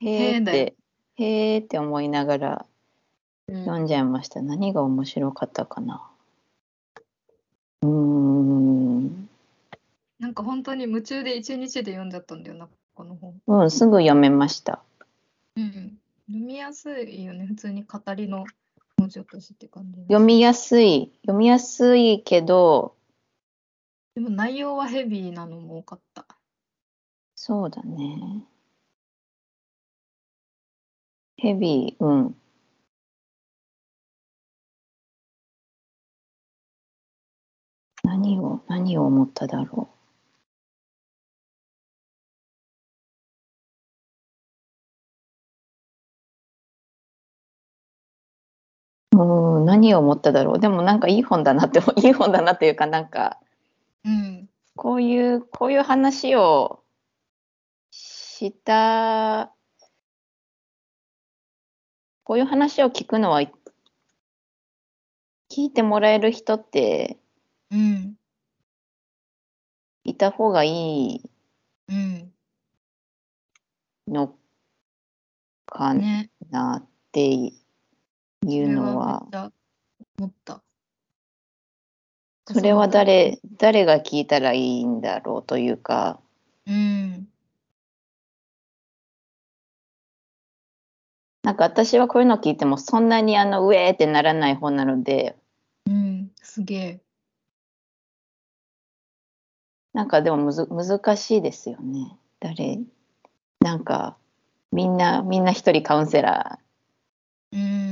[0.00, 0.74] へーって
[1.16, 2.66] へーって思いながら
[3.48, 4.42] うん読んじゃいました。
[4.42, 6.10] 何が面白かったかな。
[7.82, 9.28] うーん。
[10.18, 13.40] なんか本当に夢中で一日で読んじゃったんだよな、この本。
[13.46, 14.82] うん、すぐ読めました。
[15.56, 15.98] うん。
[16.26, 18.46] 読みやすいよね、普通に語りの
[18.98, 21.12] 文字起こしって感じ読みやすい。
[21.22, 22.94] 読みやすいけど、
[24.14, 26.26] でも内容はヘビーなのも多かった。
[27.34, 28.44] そうだね。
[31.36, 32.36] ヘビー、うん。
[38.04, 39.93] 何を、何を思っただろう。
[49.16, 50.58] うん、何を思っただろう。
[50.58, 53.38] でもなんかいい本だなって、 いい本だなっていうかなんか、
[54.04, 54.50] うん。
[54.76, 56.82] こういう、こういう話を
[57.92, 59.54] した、
[62.24, 63.50] こういう話を聞くのは、聞
[65.64, 67.18] いてもらえる人って
[67.70, 68.16] うん。
[70.02, 71.30] いた方がいい
[71.88, 72.32] うん。
[74.08, 74.34] の
[75.66, 76.30] かね。
[76.50, 77.52] なって
[78.46, 79.26] いうのは
[80.18, 80.62] 思った。
[82.46, 86.20] それは誰、誰が聞いたらいいんだろうというか、
[86.66, 87.28] うん。
[91.42, 95.36] なんか私はこういうの聞いてもそんなにあの、うえーってならない方なので、
[95.86, 96.30] うん。
[96.42, 97.00] すげえ。
[99.94, 102.16] なんかでもむず難しいですよね。
[102.40, 102.80] 誰
[103.60, 104.16] なんか
[104.72, 107.83] みんなみんな一人カウンセラーうん。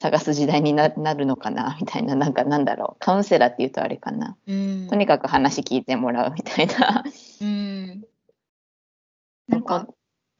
[0.00, 1.76] 探す時代にななるのかな？
[1.80, 3.00] みたいななんかなんだろう？
[3.00, 4.36] カウンセラーっていうとあれかな？
[4.46, 4.88] うん。
[4.88, 7.04] とにかく話聞いてもらうみたいな。
[7.40, 8.04] うん。
[9.46, 9.88] なんか、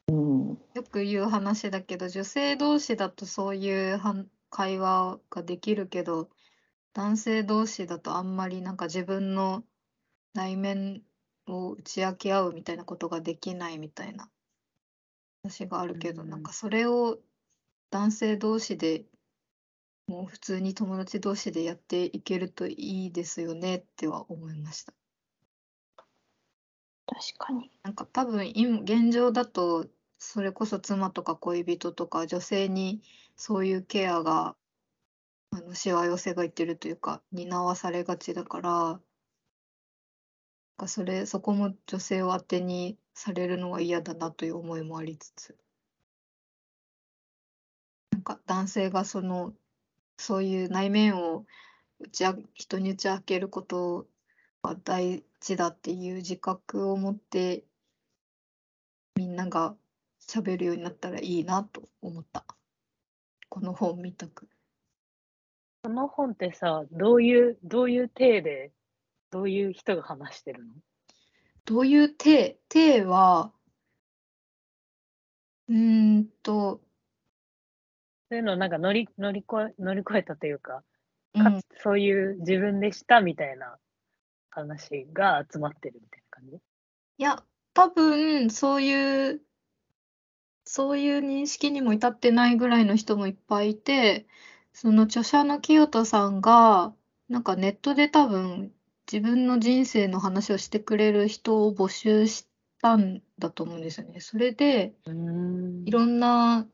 [0.09, 4.01] うん、よく言う話だけど、女性同士だとそういう
[4.51, 6.31] 会話ができるけど、
[6.95, 9.65] 男性同士だとあんまりなんか自分の
[10.35, 11.03] 内面
[11.49, 14.31] を打ち明け合うみたいなことができないみたいな
[15.43, 17.19] 話があるけど、うんなんかそれを
[17.91, 19.05] 男性同士で
[20.11, 24.93] もう普通に友達同士でやっていけるといいですよねっては思いました。
[27.07, 27.71] 確かに。
[27.83, 29.87] なんか多分今現状だと
[30.19, 33.03] それこそ妻とか恋人とか女性に
[33.37, 34.55] そういうケアが
[35.51, 39.01] あのしわ寄せがいってるというか担わされがちだから
[40.81, 45.57] かそれ、そこも女性を当てにされるのは嫌だなという思いもありつつ、
[48.13, 49.53] なんか男性がその、
[50.21, 51.47] そういう内面を
[51.99, 54.07] 打ちあ人に打ち明けること
[54.63, 57.65] が大事だっていう自覚を持って、
[59.17, 59.75] みんなが
[60.29, 62.45] 喋るようになったらいいなと思った。
[63.49, 64.47] この本見たく。
[65.83, 68.73] この本ってさ、どういう、どういう体で、
[69.31, 70.75] どういう人が話してるの？
[71.65, 72.59] どういう体？
[72.69, 73.53] 体は、
[75.69, 76.83] うーんと、
[78.31, 80.85] そういうのをなんか乗り、乗り越え、乗り越えたというか、
[81.35, 81.45] うん。
[81.45, 83.77] かつ、そういう自分でしたみたいな
[84.51, 86.57] 話が集まってるみたいな感じ？
[86.57, 86.61] い
[87.19, 87.43] や、
[87.75, 89.41] 多分そういう、
[90.65, 94.27] そういう認識にも至ってないぐらいの人もいっぱいいて、
[94.73, 96.95] その著者の清田さんが、
[97.29, 98.73] なんかネットで多分
[99.11, 102.47] 自分の人生の話をしてくれる人を募集し
[102.81, 104.21] たんだと思うんですよね。
[104.21, 104.95] それで、
[105.85, 106.69] いろんな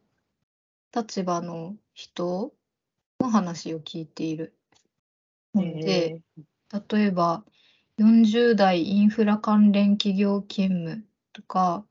[0.95, 2.53] 立場の人
[3.21, 4.57] の話を聞いている。
[5.53, 6.45] 本で、え
[6.91, 7.45] 例えば
[7.99, 11.87] 40代インフラ関連企業勤務とか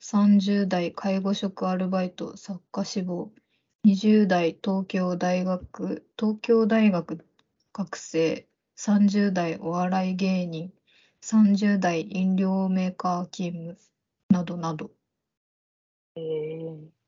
[0.00, 3.30] 30代介護職アルバイト作家志望
[3.86, 7.26] 20代東京大学東京大学
[7.72, 10.72] 学生30代お笑い芸人
[11.22, 13.78] 30代飲料メーカー勤務
[14.30, 14.90] などなど。
[16.16, 16.20] ー。
[16.20, 16.99] え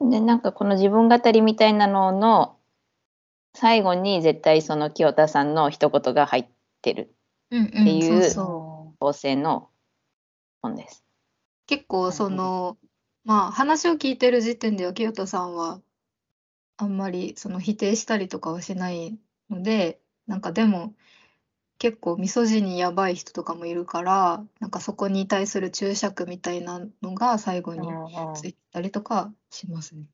[0.00, 2.56] で、なんかこの自分語りみたいなのの
[3.54, 6.46] 最後に絶対その清田さんの一言が入っ
[6.82, 7.14] てる
[7.50, 8.34] うんっていう
[8.98, 9.70] 構成の
[10.60, 11.04] 本です。
[11.66, 12.76] 結構その
[13.24, 15.80] まあ話を聞いてる時点では清田さんは
[16.76, 20.94] あんまりその否定したりとかはしないのでなんかでも
[21.78, 27.88] 結構ミソジニやばい人とかもいるからなんかそこに対する注釈みたいなのが最後に
[28.34, 30.04] ついたりとかしますね。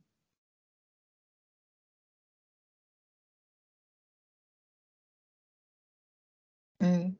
[6.81, 7.17] うん。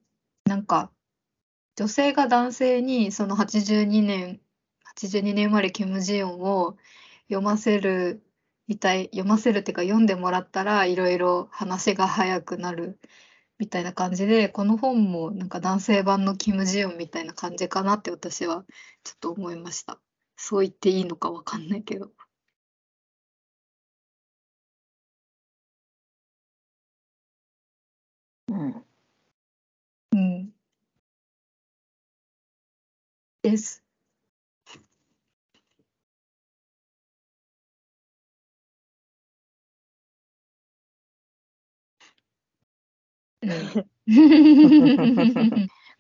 [0.47, 0.91] なんか
[1.77, 4.41] 女性が男性にその82年
[4.97, 6.77] 82年生まれキム・ジヨンを
[7.29, 8.23] 読ませる
[8.69, 12.99] みたい読ませるっていうか読んでもらったらいろいろ話が早くなる
[13.61, 18.65] みたいな感じでこの本もなんか男性版のキム・ジヨンみたいな感じかなって私は
[19.05, 20.01] ちょっと思いました。
[20.37, 22.11] そう言っていいのかわかんないけど。
[28.49, 28.85] うん。
[30.13, 30.53] うん。
[33.43, 33.80] です。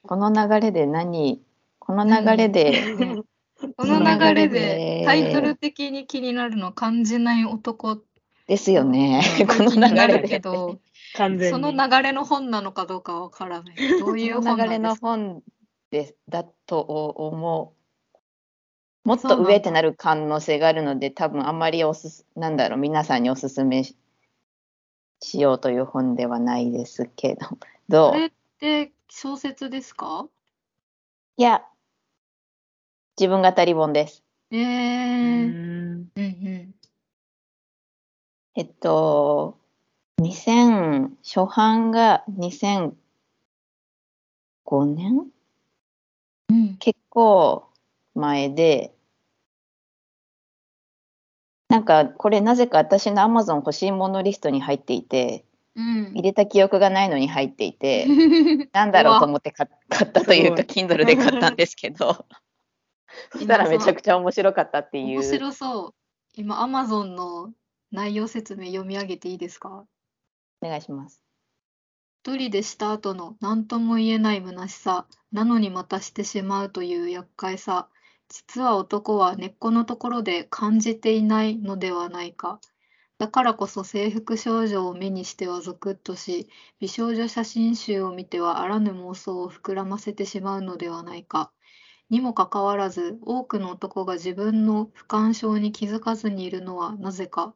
[0.02, 1.42] この流れで何？
[1.78, 2.74] この流れで、
[3.76, 8.02] この流れででタイトル的に気になるの感じない男
[8.46, 9.22] ですよね。
[9.46, 10.40] この流れで。
[10.40, 10.80] ど、
[11.16, 11.50] 完全に。
[11.50, 13.76] その流れの本なのかどうかわからない。
[14.00, 15.42] どういう流れの本
[15.90, 17.74] でだと思
[19.04, 19.08] う。
[19.08, 23.84] もっと上ってなる可能性があるので、多分あんまりおすす、なんだろう、皆さんにおすすめ
[25.22, 27.46] ししようという本ではないですけど、
[27.88, 28.12] どう？
[28.12, 30.26] これって小説ですか？
[31.36, 31.64] いや、
[33.18, 34.22] 自分語り本です。
[34.50, 36.10] えうー、ん。
[36.16, 36.74] うんうん。
[38.56, 39.58] えっと、
[40.18, 42.94] 2000、初版が2005
[44.86, 45.30] 年
[46.48, 46.76] うん。
[46.78, 47.68] 結構
[48.14, 48.92] 前で、
[51.70, 55.44] なんかこれなぜか私の Amazon 欲しいものリストに入っていて、
[55.76, 58.06] うん入れた記憶がないのに入っていて、
[58.74, 62.26] なんだろうと思って買買ったというか、Kindle で買ったんですけど、
[63.32, 65.22] そしたらめちゃくちゃ面白かったってい面う。
[65.22, 65.94] 白そう。
[66.34, 67.52] 今、Amazon の
[67.92, 69.84] 内容説明読み上げていいですか？
[70.60, 71.22] お願いします。
[72.24, 77.88] 一人でした後の何とも言えない虚しさ、なのにまたしてしまうという厄介さ、
[78.30, 82.60] 実は男は根っこのところで感じていないのではないか。
[83.18, 91.52] だからこそ制服少女を目にしてはゾクッとし、美少女写真集を見てはあらぬ妄想を膨らませてしまうのではないか。
[92.08, 97.54] にもかかわらず、多くの男が自分の不干渉に気づかずにいるのはなぜか。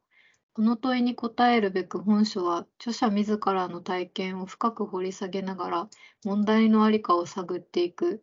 [0.54, 5.88] この問いに答えるべく本書は著者自らの体験を深く掘り下げながら
[6.24, 8.22] 問題のありかを探っていく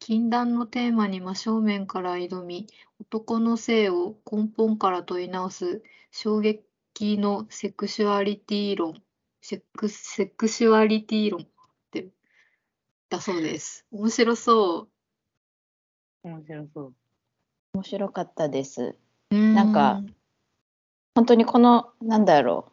[0.00, 2.66] 禁断のテーマに真正面から挑み
[3.00, 9.02] 男の性を根本から問い直す衝撃のセクシュアリティ論
[9.40, 11.46] セクセクシュアリティ論っ
[11.90, 12.12] てる
[13.08, 13.86] だそうです。
[13.90, 14.88] 面白そ
[16.24, 16.28] う。
[16.28, 16.94] 面白そう。
[17.74, 18.96] 面白かったです。
[19.30, 20.02] ななんか、
[21.14, 22.72] 本当にこの、なんだろう。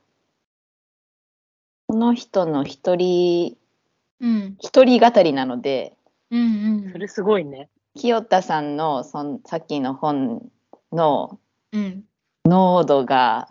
[1.88, 3.57] この人の一人、
[4.19, 5.94] うん、一人語りなので、
[6.32, 6.91] うん、うん。
[6.91, 7.69] それすごいね。
[7.95, 10.49] 清田さんのそんさっきの本
[10.91, 11.39] の
[11.71, 12.03] うん。
[12.45, 13.49] 濃度が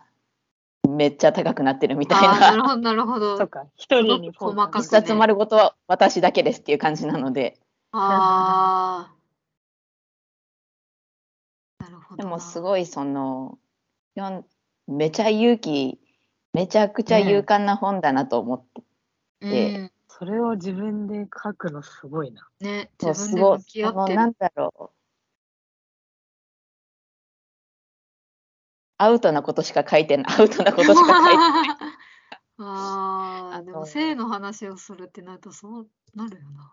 [0.89, 2.63] めっちゃ高くなってるみたいああ、なるな。
[2.63, 3.39] ほど、なるほど。
[3.39, 7.59] そっか、一人に細かく一冊丸ごとは私だけですっていう感じなので、
[7.91, 9.15] ああ。
[11.85, 12.25] なるほどな。
[12.25, 13.59] でもすごいその、
[14.87, 15.99] めちゃ勇気、
[16.53, 18.65] めちゃくちゃ勇敢な本だなと思っ
[19.41, 19.93] て、うん、
[20.25, 22.49] それを自分で書くのすごいな。
[22.61, 24.33] ね、自分ですごい、向き合そのなん。
[24.33, 24.91] だろう。
[28.97, 31.79] アウトなことしか書いてない、アウトなことしか書いてない。
[32.57, 36.73] ああ、あでもと性の話をするってなるとそうなるよな。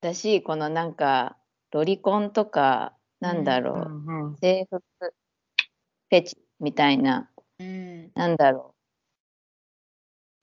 [0.00, 1.36] だし、このなんか、
[1.70, 4.36] ロリコンとか、なんだろう、んうん。
[4.38, 7.30] 制服、フェチみたいな、
[7.60, 8.10] うん。
[8.16, 8.77] なんだろう。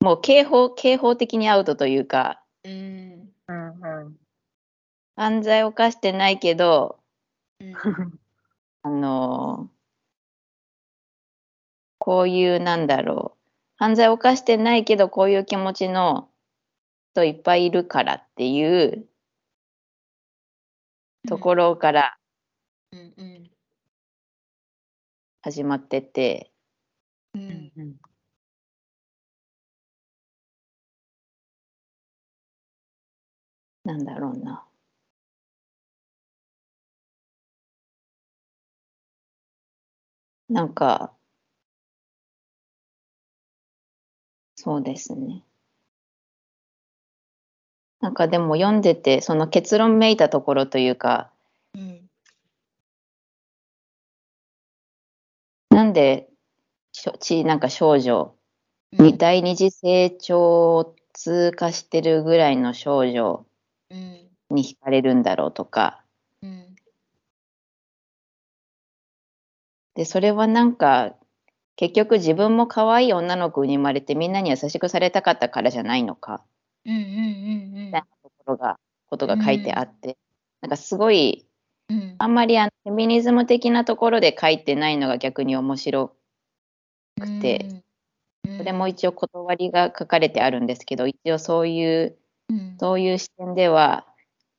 [0.06, 3.34] もう刑法、刑法的にアウトというか、うん。
[3.48, 4.18] うんうん。
[5.16, 7.00] 犯罪を犯してないけど、
[7.60, 7.74] うん。
[8.84, 9.72] あの
[11.98, 13.40] こういう、なんだろう。
[13.78, 16.30] 犯罪を犯してないけど、こういう気持ちの
[17.14, 19.08] 人いっぱいいるからっていう
[21.28, 22.16] ところから
[22.92, 23.14] うん。
[23.18, 23.50] うん。
[25.42, 26.52] 始まってて、
[33.86, 34.66] なんだろうな。
[40.50, 41.16] なんか、
[44.56, 45.46] そうですね。
[48.00, 51.30] なんかでも読んでて、その結論めいたところというか、
[51.74, 52.10] うん。
[55.70, 56.28] なんで、
[57.20, 58.36] ちなんか少女
[58.94, 63.55] に第二次成長を通過してるぐらいの少女うん。
[64.50, 66.04] に惹かれるんだろうとか、
[66.42, 66.76] うん。
[69.96, 71.16] で、それはなんか、
[71.78, 76.44] 結局自分も可愛い女の子に生まれてみんなに優しくされたかったからじゃないのか、
[76.86, 76.96] うん。
[76.96, 77.02] うん。
[77.02, 77.86] うん。
[77.86, 80.18] みたいなところが、ことが書いてあって、
[80.62, 81.46] なんかすごい、
[81.90, 82.16] うん。
[82.18, 86.16] あんまりあのフェミニズム的なところで書いてないのが逆に面白
[87.20, 87.84] くて、
[88.46, 92.18] うん、それも一応断りが書かれてあるんですけど、一応そういう、
[92.50, 94.06] うん、そういう視点では、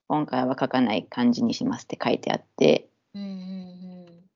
[0.09, 3.23] 今回は書かない感じにしますって書いてあって、うん。
[3.23, 3.25] う
[4.13, 4.31] ん。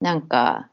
[0.00, 0.72] なんか、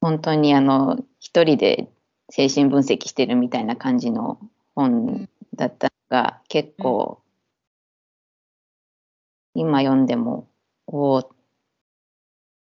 [0.00, 1.90] 本当にあの、一人で
[2.30, 4.38] 精神分析してるみたいな感じの
[4.74, 7.20] 本だったのが、結構、
[9.54, 10.48] 今読んでも、
[10.86, 11.34] おお、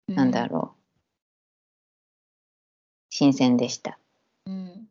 [0.09, 0.15] うん。
[0.15, 0.81] なんだろう。
[3.11, 3.99] 新鮮でした。
[4.47, 4.90] うん。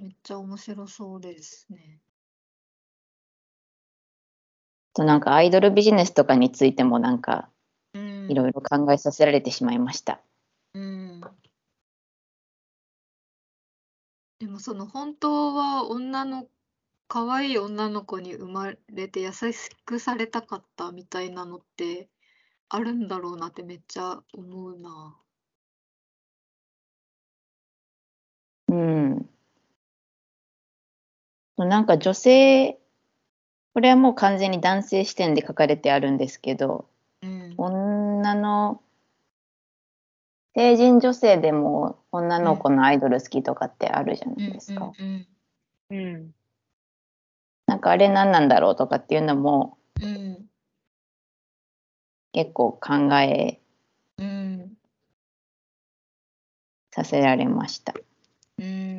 [0.00, 2.00] めっちゃ面白そうですね。
[4.94, 7.48] となんかアイドルビジネスとかについてもなんか
[7.94, 8.30] うん。
[8.30, 10.20] いろいろ考えさせられてしまいました。
[10.74, 11.20] うん。
[14.38, 16.48] でもその本当は女の
[17.08, 19.52] 可愛い女の子に生まれて優し
[19.84, 22.08] くされたかったみたいなのって
[22.68, 25.16] あるんだろうなってめっちゃ思うな。
[28.68, 29.30] うん。
[31.56, 32.78] なんか女性、
[33.74, 36.88] これはもう完全に男性視点で書かれてあるんですけど、
[37.22, 37.54] うん。
[37.56, 38.80] 女の、
[40.54, 44.92] 成人女性でも女の子のアイドル好きとかってあるじゃないですか。
[44.98, 45.26] うん
[45.90, 46.34] うん。
[47.66, 49.78] なんかあれ何なんだろうとかっていうのも
[52.32, 53.60] 結構考え
[54.18, 54.76] うん
[56.92, 57.94] させられました。
[58.58, 58.93] うん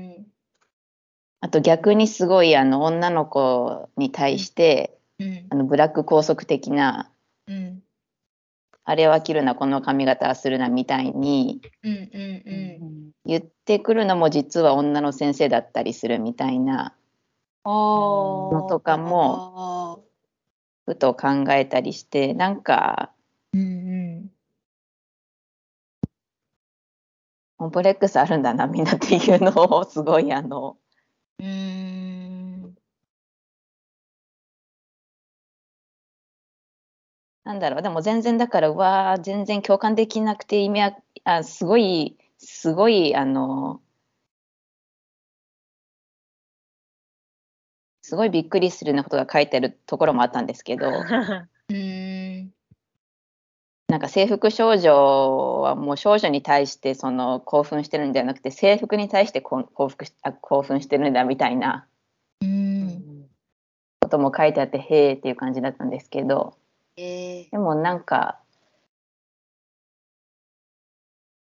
[1.46, 5.46] あと逆にすごいあの女の子に対して、うん。
[5.52, 7.12] あのブラック拘束的な
[7.48, 7.84] うん。
[8.84, 11.62] あれは着るなこの髪型はするなみたいに
[13.26, 16.96] 言ってくるのも実は女の先生だったりするみたいな
[17.64, 20.04] あのとかも
[20.88, 23.12] ふと考えたりしてなんか
[23.54, 24.32] うんうん。
[27.58, 30.78] コンプレックスあるんだなみんなっていうのをすごいあの
[31.40, 31.46] うー
[32.68, 32.76] ん。
[37.46, 37.82] なんだろう。
[37.82, 43.82] でも全然だからうわー全然共感できなくて意味はあすごいすごいあの
[48.04, 50.86] すごいびっくりするようなことが書いてあるところもあったんですけど。
[53.88, 61.86] なんか制服少女はもう少女に対してその興奮してるんじゃなくて制服に対して興奮しあ興奮してるんだみたいな
[64.02, 66.58] ことも書いてあってへーっていう感じだったんですけど。
[66.98, 67.52] えー。
[67.52, 68.40] でもなんか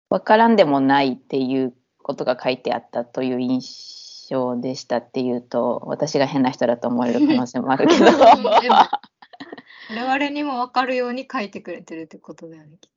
[0.10, 8.06] わからんでもないっていうことが書いてあったという印象でしたっていうと私が変な人だと思われる可能性もあるけど
[9.90, 12.92] 我々にも分かるように書いてくれてるってことだよね、きっ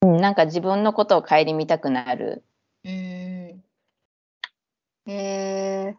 [0.00, 0.08] と。
[0.08, 2.44] うんなんか自分のことを顧みたくなる
[2.84, 3.64] うーん。
[5.06, 5.94] え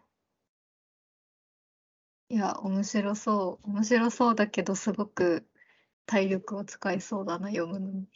[2.30, 2.34] ー。
[2.34, 3.68] いや、面白そう。
[3.68, 5.44] 面白そうだけど、すごく
[6.06, 8.06] 体力を使いそうだな、読むのに。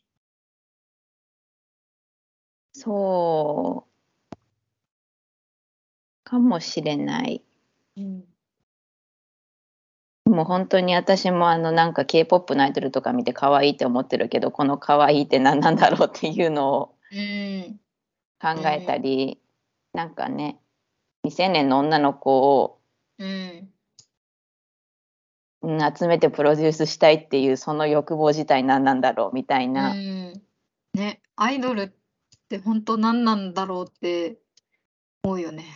[2.72, 4.36] そう
[6.24, 7.44] かもしれない。
[7.96, 8.29] うん。
[10.26, 16.94] もう本当に私もあのなんか K-POP のアイドルとか見て可愛いって思ってるけどこの可愛いって何なんだろうっていうのを。
[18.40, 19.38] 考えたり、
[19.92, 20.58] なんかね
[21.22, 22.80] 未成年の女の子を、
[23.18, 23.68] うん
[25.62, 30.42] 集めてプロデュースしたいっていうその欲望自体何なんだろうみたいな、うん。
[30.94, 31.90] ね、アイドルっ
[32.48, 34.38] て本当何なんだろうって
[35.22, 35.66] 思うよね。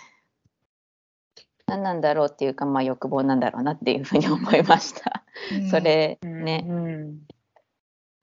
[1.66, 5.24] 何なんだろうっていうかまあ欲望なんだろうなっていうふうに思いました。
[5.52, 7.20] うんそれうんねうん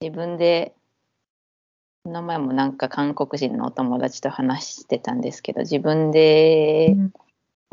[0.02, 0.74] 自分で
[2.04, 7.14] この前もなんか韓国人のお友達と話してたんですけど自分で、うん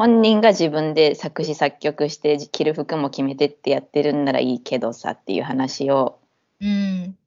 [0.00, 6.20] 本人が自分で作詞作曲して着る服も決めてってやってるんならいいけどさっていう話を
[6.60, 7.18] うん。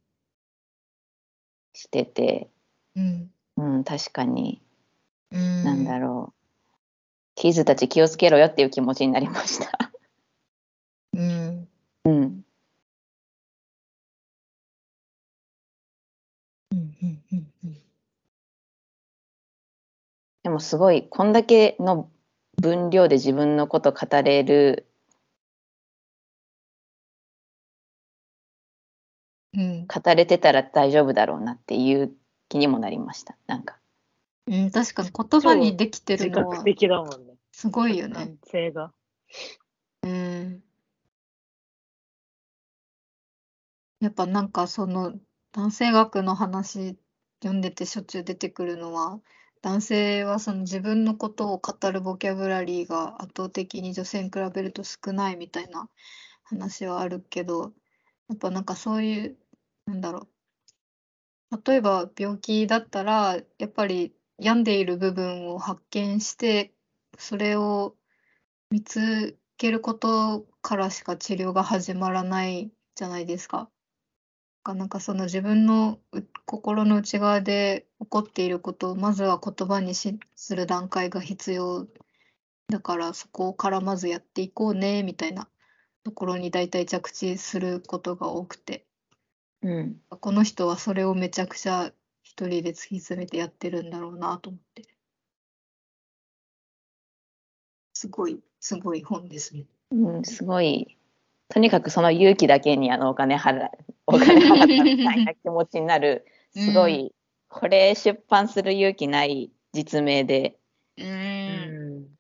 [1.73, 2.49] してて、
[2.95, 3.31] うん。
[3.57, 4.61] うん、確かに、
[5.31, 5.63] うん。
[5.65, 6.40] なんだろう
[7.35, 9.91] キズたち気をつけろよっていう気持ちになりました。
[11.13, 11.67] うん。
[12.05, 12.43] うん、うん。
[16.71, 17.23] うん。
[17.31, 17.53] うん。
[17.65, 17.81] うん。
[20.43, 21.33] でもすごいこん。
[21.33, 22.09] だけの
[22.59, 24.87] 分量で自分のこと語れる
[29.53, 29.85] うん。
[29.87, 32.13] 語れてたら大丈夫だろうなっていう
[32.49, 33.63] 気にもなりましたなん。
[33.63, 33.80] か
[34.47, 37.35] うん、確かに 言葉にできて自るのは覚的だもんね。
[37.51, 38.13] すごいよね。
[38.13, 38.93] 男性が。
[40.03, 40.63] うん。
[43.99, 45.13] やっぱなんかその
[45.51, 46.97] 男性学の話
[47.43, 49.19] 読んでてしょっちゅう出てくるのは
[49.61, 55.87] 男性はその自分のことを語るボキャブラリーが圧倒的に女性に比べると少ないみたいな
[56.43, 57.73] 話はあるけど
[58.27, 59.37] やっぱなんかそういう
[59.85, 60.27] なんだろ
[61.51, 66.73] う例えば病気だったらやっぱり病んでいる部分を発見して
[67.19, 67.95] それを
[68.71, 73.69] 見つけることからしか治療が始まらないじゃないですか。
[74.63, 81.87] かなんかその自分のう心の内側で起こっていることをまずは言葉にしする段階が必要
[82.69, 85.47] だからそこからまずやっていこうねみたいな
[86.03, 88.85] ところに大体着地することが多くて
[89.61, 91.91] うんこの人はそれをめちゃくちゃ
[92.31, 94.83] 一人で突き詰めてやってるんだろうなと思って
[97.93, 99.65] すごいすごい本ですね。
[99.91, 100.97] うん、すごい
[101.49, 103.67] とにかくその勇気だけにあのお金払
[104.07, 107.13] お金払ったみたいな気持ちになるすごい、
[107.49, 110.57] これ出版する勇気ない実名で
[110.97, 112.17] ううんん。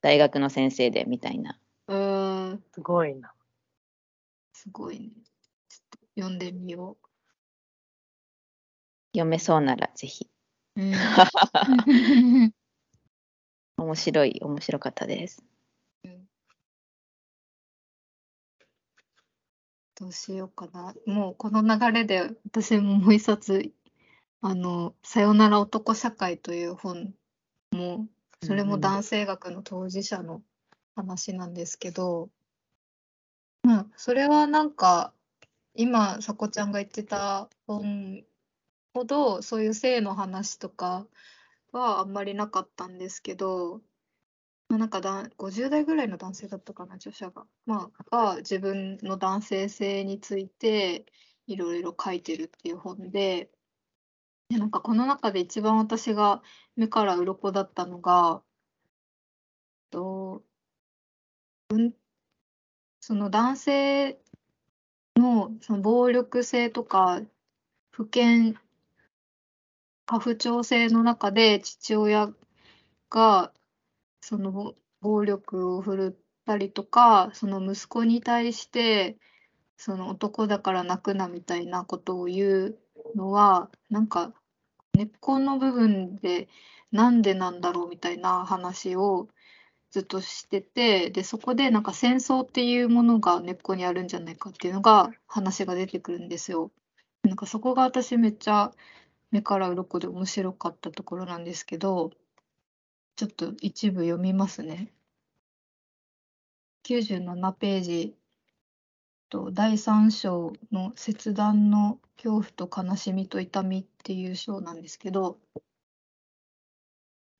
[0.00, 3.34] 大学の先生でみたいなうーんすごいな。
[4.54, 5.10] すごいね。
[5.68, 6.96] ちょっと読んでみよ
[9.14, 10.28] 読めそうならぜひ
[10.76, 10.82] う。
[10.82, 10.94] うん
[13.76, 15.42] 面白い面白かったです
[19.96, 20.94] どうしようかな。
[21.06, 23.70] もうこの流れで私ももう一冊、
[24.40, 27.14] あの、さよなら男社会という本
[27.70, 28.08] も、
[28.42, 30.42] それも男性学の当事者の
[30.96, 32.28] 話なんですけど、
[33.62, 35.12] まあ、それはなんか、
[35.74, 38.24] 今、さこちゃんが言ってた本
[38.94, 41.06] ほど、そういう性の話とか
[41.72, 43.82] はあんまりなかったんですけど、
[44.68, 47.46] まあ、なんかだ50代ぐらいの男性だったかな、著者が。
[47.66, 51.06] まあ、が自分の男性性について
[51.46, 53.50] いろいろ書いてるっていう本で、
[54.48, 56.42] でなんかこの中で一番私が
[56.76, 58.42] 目から鱗だったのが、
[59.90, 60.42] と
[61.70, 61.94] うん、
[63.00, 64.20] その男性
[65.16, 67.20] のその暴力性とか
[67.90, 68.54] 不健
[70.06, 72.30] 過不調性の中で父親
[73.10, 73.52] が
[74.20, 79.16] その暴力を振るったりとか、その息子に対して、
[79.76, 82.78] その男だから泣くなみたいなことを言う
[83.16, 84.32] のは、なんか
[84.94, 86.48] 根っこの部分で
[86.92, 89.28] なんでなんだろうみたいな話を
[89.90, 96.70] ずっとしてて、で、そこでなんか戦争っていうものが根っこにあるんじゃないかっていうのが話が出てくるんですよ。
[97.22, 98.72] なんかそこが私めっちゃ
[99.34, 102.12] 目から鱗で面白かったところなんですけど、
[103.16, 104.92] ちょっと一部読みますね。
[106.84, 108.14] 97ページ
[109.30, 115.40] と第3章の切断の恐怖と悲しみと痛みっていう章なんですけど、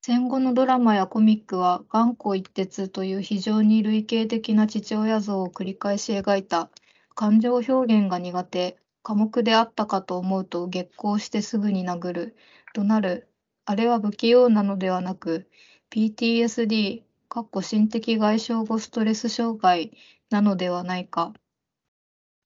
[0.01, 6.69] 戦後のドラマやコミックは頑固一徹という非常に類型的な父親像を繰り返し描いた
[7.13, 12.35] 感情表現が苦手、寡黙であったかと思うと激高してすぐに殴る、
[12.73, 13.29] 怒鳴る、
[13.63, 15.47] あれは不器用なのではなく
[15.91, 19.95] PTSD、かっこ心的外傷後ストレス障害
[20.31, 21.33] なのではないか。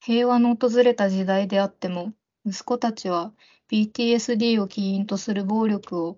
[0.01, 2.11] 平和の訪れた時代であっても、
[2.45, 3.31] 息子たちは
[3.71, 6.17] PTSD を起因とする暴力を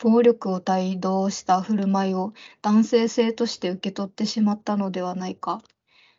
[0.00, 5.62] 暴力を帯同した振る舞いを男性性として受け取ってしまったのではないか。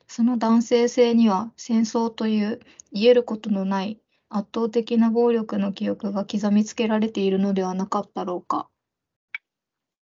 [0.07, 2.59] その男性性には戦争という
[2.91, 3.99] 言えることのない
[4.29, 8.69] 圧倒的な暴力の記憶が刻みつけられているのではなかったろうか。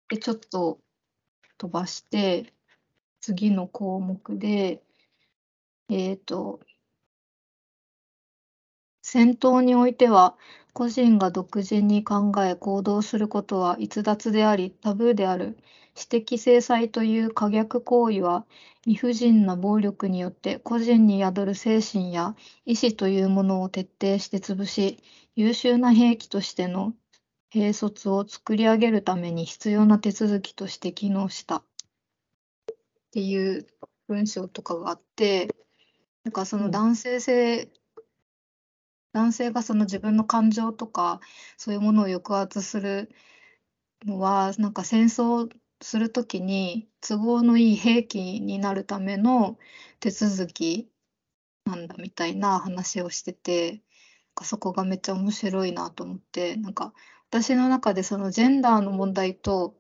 [0.10, 0.80] で、ちょっと
[1.58, 2.54] 飛ばして、
[3.22, 4.84] 次の項目で、
[5.90, 6.60] えっ、と、
[9.02, 10.38] 戦闘においては、
[10.74, 15.58] 個人が独自に考え行動することは逸脱でありタブーである。
[15.96, 18.46] 私的制裁という可逆行為は
[18.86, 22.36] 理不尽な暴力によって個人に宿る精神や
[22.66, 24.98] 意志というものを徹底して潰し、
[25.36, 26.94] 優秀な兵器としての
[27.50, 31.58] 兵卒を作り上げるために必要な手続きとして機能した。
[31.58, 31.64] っ
[33.12, 33.68] ていう
[34.08, 35.54] 文章とかがあって、
[36.24, 37.70] なんかその男性性、
[39.14, 41.22] 男性がその自分の感情とか
[41.58, 43.12] そういうものを抑圧する
[44.06, 45.48] のはなんか戦争
[45.84, 49.58] するときに都合のいい兵器になるための
[50.00, 50.90] 手続き
[51.66, 53.82] なんだみたいな話をしてて
[54.42, 56.94] そこがめっちゃ面白いなと思ってなんか
[57.30, 59.76] 私の中でそのジェンダーの問題と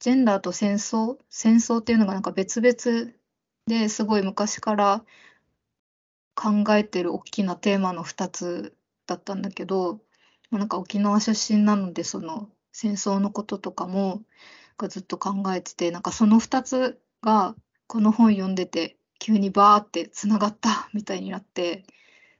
[0.00, 3.12] ジェンダーと戦争戦争っていうのがなんか別々
[3.66, 5.04] ですごい昔から
[6.36, 10.00] 考えてる大きなテーマの2つだったんだけど、
[10.50, 14.22] なんか沖縄出身なのでその戦争のこととかも
[14.78, 17.54] がずっと考えててなんかその2つが
[17.86, 21.84] この本読んでて急にバーってつながった みたいになって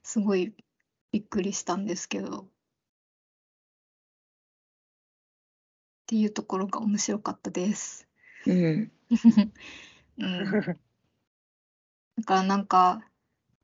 [0.03, 0.55] すごい
[1.13, 2.47] びっくりしたんですけどっ
[6.07, 8.07] ていうところが面白かったです。
[8.47, 8.93] うん。
[10.19, 10.45] うん、
[12.17, 13.03] だからなんか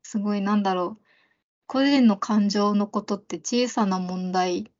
[0.03, 1.03] すごいなんだろう
[1.67, 4.71] 個人の感情のことって小さな問題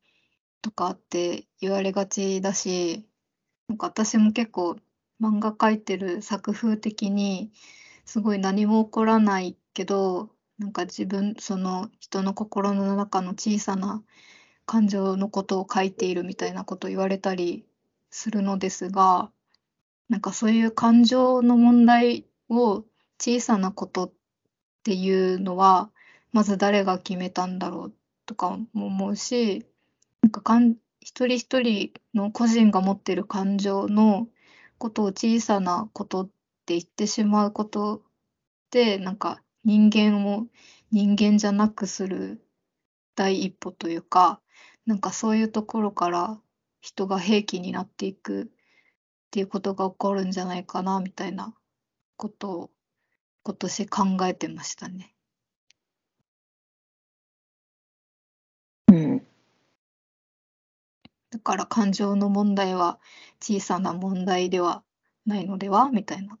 [0.62, 3.08] とかって言われがちだし
[3.68, 4.76] なんか私も結構
[5.20, 7.50] 漫画描いてる作風的に
[8.04, 14.02] すごい何も起こらないけどなんか自分その人の心の中の小さな
[14.66, 17.64] 感情のことを書いているみたいなことを言われたり
[18.10, 19.30] するのですが
[20.08, 22.84] なんかそういう感情の問題を
[23.18, 24.12] 小さなことっ
[24.84, 25.90] ていうのは
[26.32, 27.94] まず誰が決めたんだろう
[28.26, 29.66] とかも思うし
[30.22, 34.26] なんかかん一人一人の個人が持ってる感情の
[34.78, 36.32] ことを小さなことって
[36.68, 38.02] 言ってしまうこと
[38.70, 40.46] でなんか人間を
[40.90, 42.42] 人間じゃなくする
[43.16, 44.40] 第一歩というか
[44.86, 46.40] なんかそういうところから
[46.80, 48.46] 人が兵器になっていくっ
[49.30, 51.54] ていうことが起こるんじゃないかなみたいな
[52.16, 52.70] ことを
[53.42, 55.14] 今年考えてましたね。
[58.88, 59.33] うん。
[61.34, 63.00] だから感情の問題は
[63.40, 64.84] 小さな問題では
[65.26, 66.38] ないのではみたいな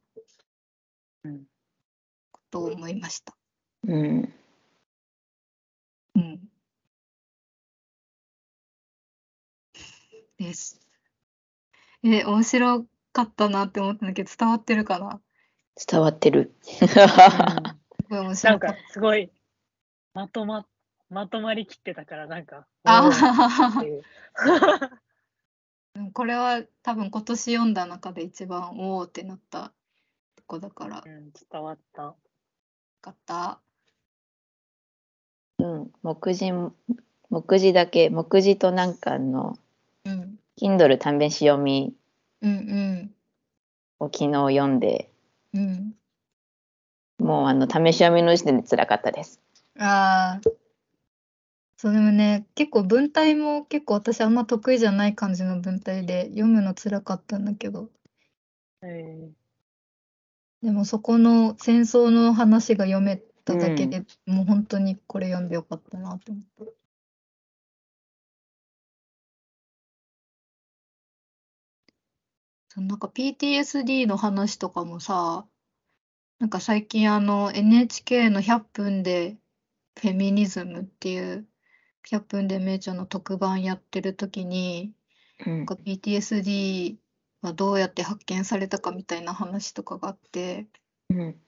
[1.24, 1.42] うん
[2.30, 3.34] ことを思いました。
[3.88, 4.32] うん。
[6.14, 6.48] うん。
[10.38, 10.80] です。
[12.04, 15.20] え、面白かったなって思ったんだけど伝わってるかな？
[15.90, 16.54] 伝わってる。
[16.62, 16.86] す
[18.08, 19.32] ごい面なん白かっかすごい
[20.14, 20.64] まとま
[21.14, 29.72] まとまりきってたからなんかあっていうー これは多分今年読んだ中で一番おおってなった
[30.36, 32.14] とこだからようん、伝わった。
[33.00, 33.60] かった。
[35.58, 35.92] うん。
[36.02, 36.52] 目次、
[37.30, 39.56] 目次だけ、目次となんかあの、
[40.04, 40.38] うん。
[40.58, 40.98] Kindle
[41.28, 41.94] 試し読み
[42.40, 43.14] うんうん。
[44.00, 45.10] を昨日読んで、
[45.52, 45.94] うん。
[47.18, 49.40] もうあの試し読みの時点で辛かったです。
[49.78, 50.63] ああ。
[51.76, 57.90] そうでもね、結構文体も結構私あんま得意じゃない感じの文体で読むの辛かったんだけど、
[58.82, 59.32] え
[60.62, 66.74] でもそこの戦争の話が読めただけで、もう本当にこれ読んでよかったなと思って。
[72.68, 75.46] そうなんか PTSD の話とかもさ、
[76.38, 79.38] なんか最近あの NHK の100分で
[80.00, 81.48] フェミニズムっていう
[82.04, 84.92] 100分で名著の特番やってる時に、
[85.46, 85.56] うん。
[85.58, 86.96] なんか PTSD
[87.42, 90.66] はどうやって発見されたかみたいな話とかがあって、
[91.10, 91.40] うん。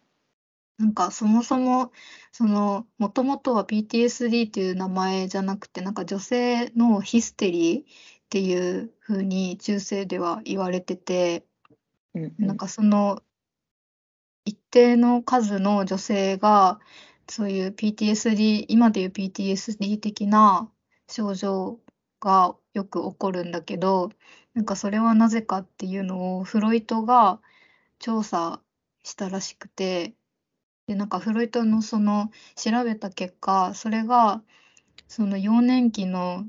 [0.79, 1.91] なんかそもそも
[2.33, 7.85] そのもともとは PTSD っていう名前じゃなくてなんか女性のヒステリーっ
[8.29, 11.47] ていう風に中世では言われてて
[12.15, 12.35] うん。
[12.39, 13.23] なんかその
[14.45, 16.79] 一定の数の女性が
[17.29, 20.71] そういう PTSD 今でいう PTSD 的な
[21.09, 21.81] 症状
[22.21, 24.11] がよく起こるんだけど
[24.55, 27.41] なんかそれはなぜかっていうのをフロイトが
[27.99, 28.61] 調査
[29.03, 30.15] したらしくて
[30.87, 34.43] でなんかフロイトのその調べた結果それが
[35.09, 36.47] その幼年期の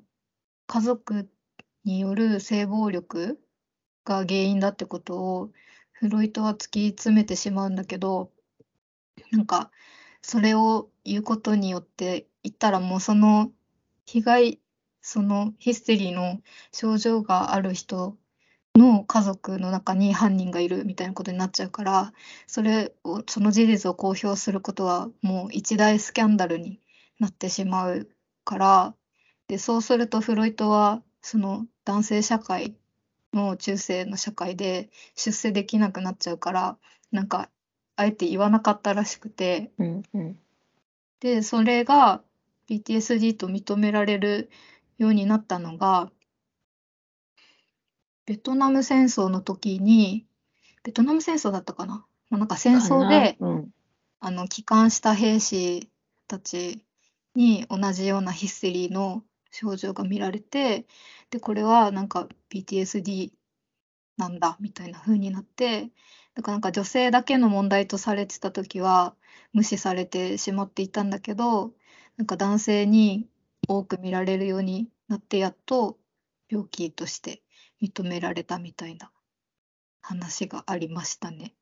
[0.68, 1.30] 家族
[1.84, 3.40] による性暴力
[4.06, 5.52] が原因だってことを
[5.92, 8.32] フロイトは突き詰めてしまうんだけど
[9.32, 9.72] なんか
[10.30, 13.50] それを言うことによって言ったらもうその
[14.06, 14.60] 被害
[15.02, 16.42] そのヒステリーの
[16.74, 18.18] 症状がある人
[18.76, 22.12] の家族の中に犯人がいるみたいなことになっちゃうから
[22.46, 26.82] それをその事実を公表することはもう一大スキャンダルに
[27.22, 28.10] なってしまう
[28.44, 28.96] から
[29.48, 32.76] でそうするとフロイトはその男性社会
[33.32, 36.78] の中世の社会で出世できなくなっちゃうから
[37.14, 37.50] なんか
[37.98, 39.72] あえて言わなかったらしくて。
[39.78, 40.40] うんうん。
[41.20, 42.22] でそれが
[42.70, 44.50] PTSD と認められる
[45.00, 46.12] ようになったのが
[48.26, 50.28] ベトナム戦争の時に
[50.84, 53.72] ベトナム戦争だったかな、まあ、なんか戦争でうん。
[54.20, 55.90] あの帰還した兵士
[56.28, 56.84] たち
[57.36, 60.86] に同じようなヒステリーの症状が見られて
[61.30, 63.32] でこれはなんか PTSD
[64.18, 65.90] なんだみたいな風になって
[66.38, 69.16] だからなんか女性だけの問題とされてた時は
[69.54, 71.74] 無視されてしまっていたんだけど
[72.16, 73.28] なんか男性に
[73.68, 75.98] 多く見られるようになってやっと
[76.48, 77.42] 病気として
[77.82, 79.12] 認められたみたいな
[80.00, 81.56] 話がありましたね。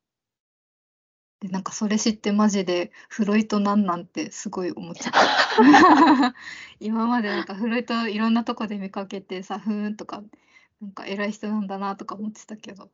[1.40, 6.34] で、なんかそれ知ってマジでフロイトなんなんてすごい思っちゃった。
[6.80, 10.22] 今までなんかフロイトいろんなとこで見かけてさ、ふーんとか、
[10.80, 12.90] なんか偉い人なんだなとか思ってたけど、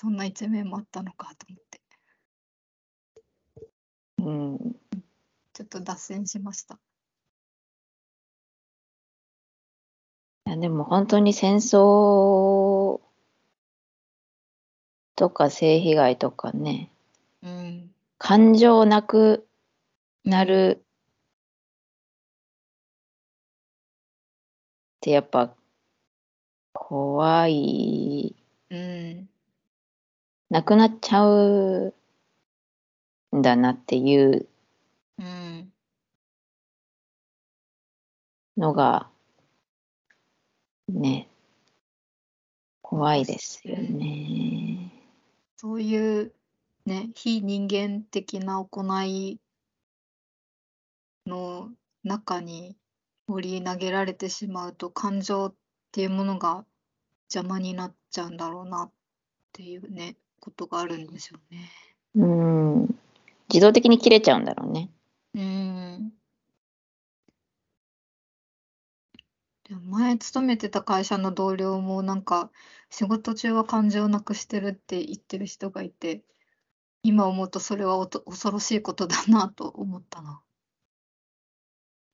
[0.00, 1.80] そんな一面もあったのかと思って、
[4.16, 4.76] うん
[5.52, 6.78] ちょっと脱線しました。
[10.46, 13.02] いやでも本当に戦争
[15.16, 16.90] とか性被害とかね
[17.42, 17.94] うん。
[18.16, 19.46] 感情なく
[20.24, 20.84] なるっ
[25.02, 25.54] てやっぱ
[26.72, 28.34] 怖い
[28.70, 29.29] うん。
[30.50, 31.94] なくなっちゃう
[33.36, 34.48] んだなっていう
[35.18, 35.72] うん。
[38.56, 39.08] のが
[40.88, 41.28] ね
[42.82, 44.92] 怖いですよね。
[45.56, 46.32] そういう
[46.86, 49.38] ね、非人間的な行い
[51.26, 51.70] の
[52.02, 52.76] 中に
[53.28, 55.54] 放り投げられてしまうと感情っ
[55.92, 56.64] ていうものが
[57.32, 58.92] 邪魔になっちゃうんだろうなっ
[59.52, 61.70] ていうね、ことがあるんでしょうね。
[62.16, 63.00] うん
[63.52, 64.90] 自動的に切れちゃうんだろうね。
[65.34, 66.12] うん。
[69.68, 72.50] でも前勤めてた会社の同僚もなんか
[72.90, 76.22] 仕事中は感情をなくしてるって言ってる人がいて
[77.02, 80.42] 今思うとそれはおと恐ろしいことだなと思ったな。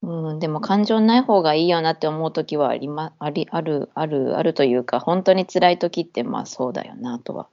[0.03, 7.49] うん、でも感情ない方がいいよなって思う時はありま、あり、ある、ある、あるというか、本当に辛い時ってまあそうだよなとは。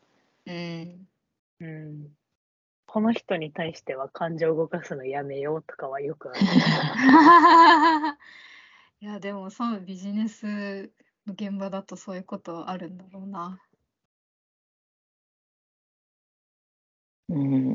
[0.46, 1.08] うん。
[1.60, 2.08] うん。
[2.86, 6.40] この人に対しては感情を動かすのやめようとかはよくある。
[9.00, 10.92] いやでもそのビジネス
[11.26, 13.60] の現場だとそういうことあるんだろうな。
[17.28, 17.74] うん、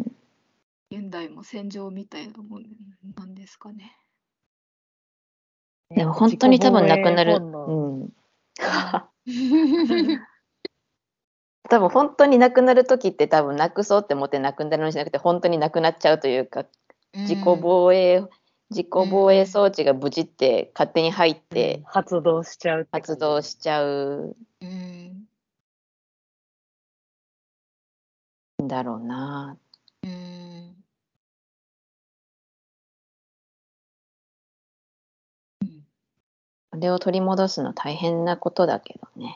[0.91, 2.65] 現代も戦場みたいなもん
[3.15, 3.97] なんですかね。
[5.89, 7.39] でも本当に多分なくなる。
[11.70, 16.66] 多分本当になくなる時って多分なくそうって思ってなくなるのじゃなくて本当になくなっちゃうというか
[17.14, 18.24] 自己防衛、
[18.70, 25.30] 自己防衛装置がブチって勝手に入って発動しちゃう発動しちゃううん
[28.64, 29.57] んだろうな。
[30.03, 30.76] うん。
[36.72, 39.36] あれを取り戻すの大変なことだけどね。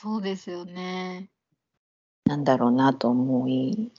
[0.00, 1.28] そうですよね。
[2.24, 3.90] なんだろうなと思い。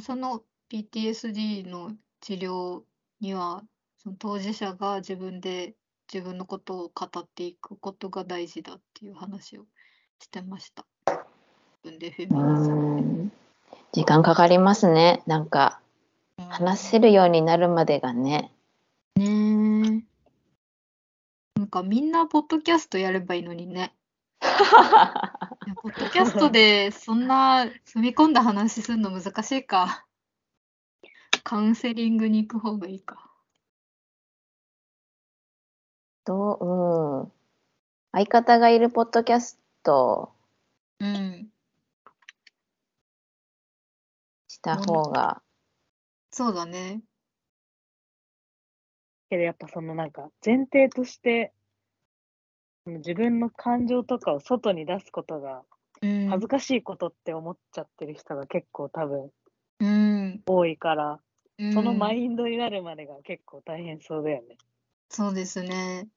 [0.00, 1.92] その PTSD の
[2.22, 2.80] 治療
[3.20, 3.62] には
[3.98, 5.74] その当事者が自分で
[6.10, 9.66] 自分のことを語っていくことが大事だっていう話を
[10.18, 10.86] してました。
[13.92, 15.22] 時間かかりますね。
[15.26, 15.78] なんか
[16.48, 18.50] 話せるようになるまでがね。
[19.14, 19.26] ね
[21.54, 21.58] え。
[21.58, 23.92] なんかみんなポッドキャストやればいいのにね。
[24.40, 24.44] い
[25.68, 30.06] やポッドキャストでそんな踏み込んだ話するの難しいか。
[31.42, 33.30] カウンセリングに行く方がいいか。
[36.24, 37.32] どう、うん。
[38.12, 40.32] 相方がいるポッドキャスト
[41.00, 41.48] うん。
[44.48, 45.42] した方が、
[46.30, 47.02] そうだね。
[49.30, 51.52] けどやっぱそのなんか前提として、
[52.96, 55.62] 自分の感情とかを外に出すことが
[56.00, 56.28] うん。
[56.28, 59.30] 恥ずかしいことって思っちゃってる人が結構多分
[59.80, 60.42] うん。
[60.46, 61.20] 多いから、
[61.58, 64.56] うんそのマインドになるまでが結構大変そうだよね。
[65.10, 66.08] そうですね。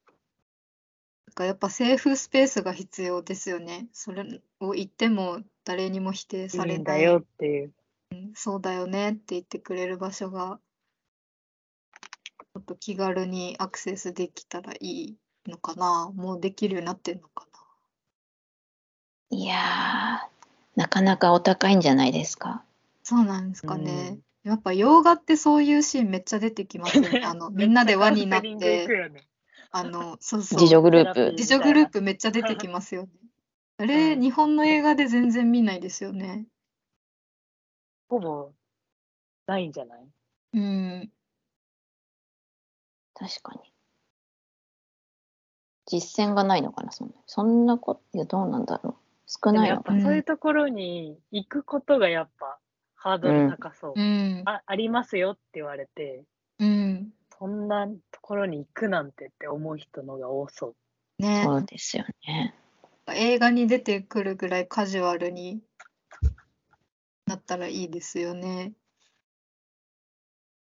[1.27, 3.87] なんかやっぱセーフスペースが必要ですよね。
[3.91, 6.77] それを言っても誰にも否定いされない。
[6.77, 7.73] いんだよっていう。
[8.35, 10.59] そうだよねって言ってくれる場所が、
[11.93, 15.17] ちょっと気軽にアクセスできたらいい
[15.47, 16.11] のかな？
[16.15, 17.47] もうできるようになってんのか
[19.29, 22.63] いやー、なかなかお高いんじゃないですか。
[23.03, 24.19] そうなんですかね。
[24.43, 27.21] やっぱ洋画ってそういうシーンめっちゃ出てきますよね。
[27.25, 29.27] あの、みんなで輪になって、よね
[29.71, 30.59] あの、そうそう。
[30.59, 31.31] 自助グループ。
[31.31, 33.09] 自助グループめっちゃ出てきますよね。
[33.77, 36.45] あれ、うん日本の映画で全然見ないですよね。
[38.09, 38.51] ほぼ
[39.47, 39.99] ないんじゃない？
[40.53, 41.11] うん。
[43.13, 43.70] 確かに。
[45.91, 47.13] 実践がないのかな、そんな。
[47.25, 48.95] そんなこと、いや、どうなんだろう。
[49.27, 49.97] 少ないのかな。
[49.97, 52.59] やっぱそういうところに行くことがやっぱ
[52.95, 53.93] ハードル高そう。
[53.97, 54.43] うん。
[54.45, 56.23] あありますよって言われて、
[56.59, 57.13] うん。
[57.37, 61.21] そんなところに行くなんてって思う人のが多そう。
[61.21, 61.43] ね。
[61.43, 62.55] そうですよね。
[63.13, 65.61] 映画に出てくるぐらいカジュアルに
[67.25, 68.71] なったらいいですよね。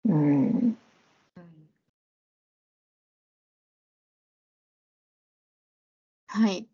[0.06, 0.69] うん。
[6.32, 6.68] はい。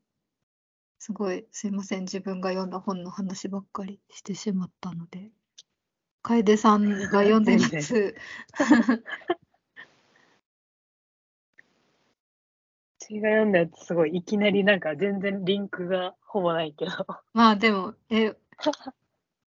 [0.98, 2.02] すごい、すいません。
[2.02, 5.30] 自分が読んだ本の話ばっかりしてしまったので。
[6.20, 8.16] 楓さんが読んでるやつ、
[12.98, 16.90] 私 が読んだやつすごいいきなりなんか全然リンクがほぼないけど。
[17.32, 18.36] まあでも、え、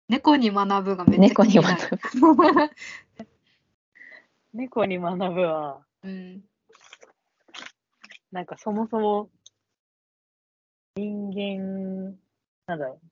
[0.08, 2.72] 猫に学ぶがめっちゃ猫に気なる学
[4.54, 6.46] 猫に学ぶは、うん。
[8.32, 9.30] なんかそもそも
[10.98, 12.18] 人間、
[12.66, 13.08] なんだろう、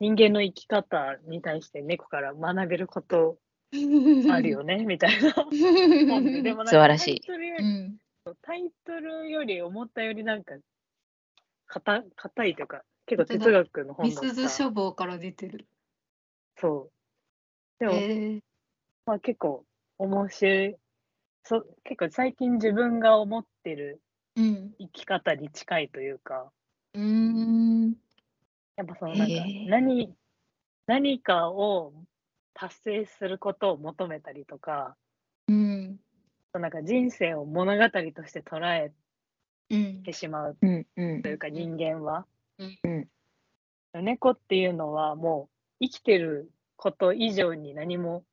[0.00, 3.38] 人間の生き方に対して猫から学べること
[3.72, 6.42] あるよね、 みたいな本で。
[6.42, 8.00] でもなんか素晴らしいタイトルよりうん。
[8.42, 10.54] タイトルより思ったよりなんか、
[11.66, 14.28] かた硬いというか、結構哲学の本みだった。
[14.30, 15.66] すず書房から出てる。
[16.56, 16.92] そう。
[17.78, 18.40] でも、えー、
[19.06, 19.64] まあ結構
[19.98, 20.76] 面白い。
[21.46, 24.00] そ結構最近自分が思ってる
[24.36, 24.74] うん。
[24.78, 26.50] 生き方に近いというか、
[26.94, 27.96] うーん。
[28.76, 30.14] やっぱそのなんかへえ何、
[30.86, 31.92] 何かを
[32.54, 34.96] 達成することを求めたりとか、
[35.48, 36.00] うん。
[36.52, 38.92] なんか人生を物語として捉え
[39.70, 40.02] うん。
[40.02, 42.26] てしまううんうんというか人間は、
[42.58, 43.08] うん
[44.02, 45.48] 猫っていうのはも
[45.80, 48.24] う生きてること以上に何も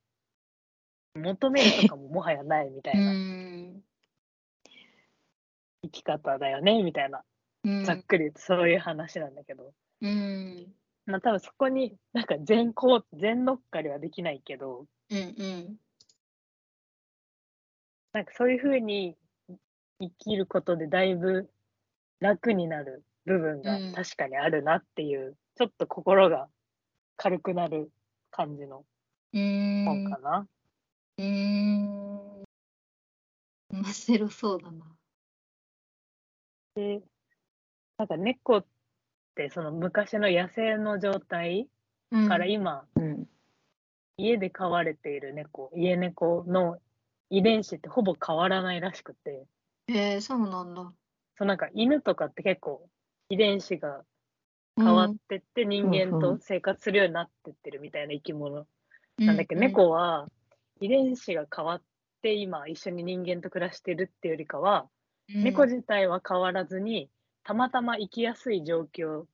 [1.16, 3.84] 求めるとかももはやないみたいうなん。
[5.84, 7.24] 生き方だよねみたいな、うん
[7.84, 10.76] ざっくり言うとそういう話なんだけど、うん。
[11.06, 15.18] まあ多分そこになんか全こう全乗っかりはできないけどうん。
[15.18, 15.78] うん。
[18.14, 19.16] なんかそういうふうに
[20.00, 21.50] 生きることでだいぶ
[22.20, 26.48] 楽になる部分がうん確かにあるなっていう、ちょっと心が
[27.18, 27.92] 軽くなる
[28.32, 28.84] 感じの
[29.86, 30.18] 本か。
[30.20, 30.48] な。
[31.18, 31.26] うー
[32.42, 32.44] ん。
[33.70, 34.86] 面白そうだな。
[36.76, 37.02] で、
[38.02, 38.66] なんか猫っ
[39.36, 41.68] てその昔の野生の状態
[42.12, 42.28] うん。
[42.28, 43.28] から今、うん。
[44.18, 46.80] 家で飼われている猫、家猫の
[47.30, 49.46] 遺伝子ってほぼ変わらないらしくて、
[49.88, 50.92] えー、そうなんだ。
[51.38, 52.90] そうなんか犬とかって結構
[53.30, 54.02] 遺伝子が
[54.76, 58.66] 変わってって人間と生活するようになってってるみたいな生き物。
[59.20, 60.28] なんだけど、猫は
[60.82, 61.82] 猫遺伝子が変わっ
[62.24, 64.90] て今一緒に人間と暮らしてるっていうよりかは、
[65.28, 67.10] 猫自体は変わらずに
[67.44, 69.26] たまたま生きやすい状況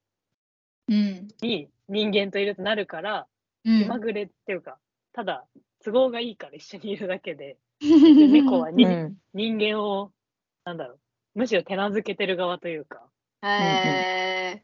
[0.90, 1.28] うん。
[1.42, 3.28] に人間といるとなるから、
[3.66, 3.80] うん。
[3.80, 4.78] 気まぐれっていうか
[5.14, 5.46] ただ
[5.84, 7.88] 都合がいいから一緒にいるだけでで
[8.28, 9.18] 猫はに、うん。
[9.34, 10.12] 人間を
[10.64, 11.00] なんだろう
[11.36, 13.08] むしろ手なずけてる側というか
[13.44, 14.64] え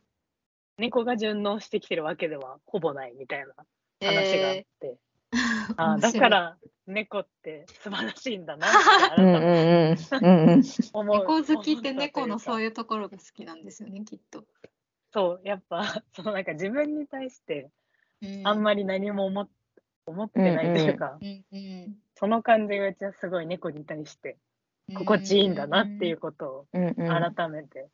[0.77, 5.73] 猫が順応してきてるわけではほぼないみたいなー、話があっえて、ー。
[5.77, 8.67] あー面白いだから猫って素晴らしいんだな
[9.13, 10.63] ってうん改めてうんうんうんうん。
[10.93, 14.45] 思う猫好きって猫のそういうところが好きなんですよね、きっと。
[15.11, 17.69] そうやっぱ そのなんか自分に対して
[18.21, 18.47] うん。
[18.47, 19.49] あんまり何も思っ
[20.05, 21.97] 思ってないというか、うんうん。
[22.15, 24.37] その感じがうちはすごい猫に対して
[24.93, 27.87] 心地いいんだなっていうことうんうんを改めて、うん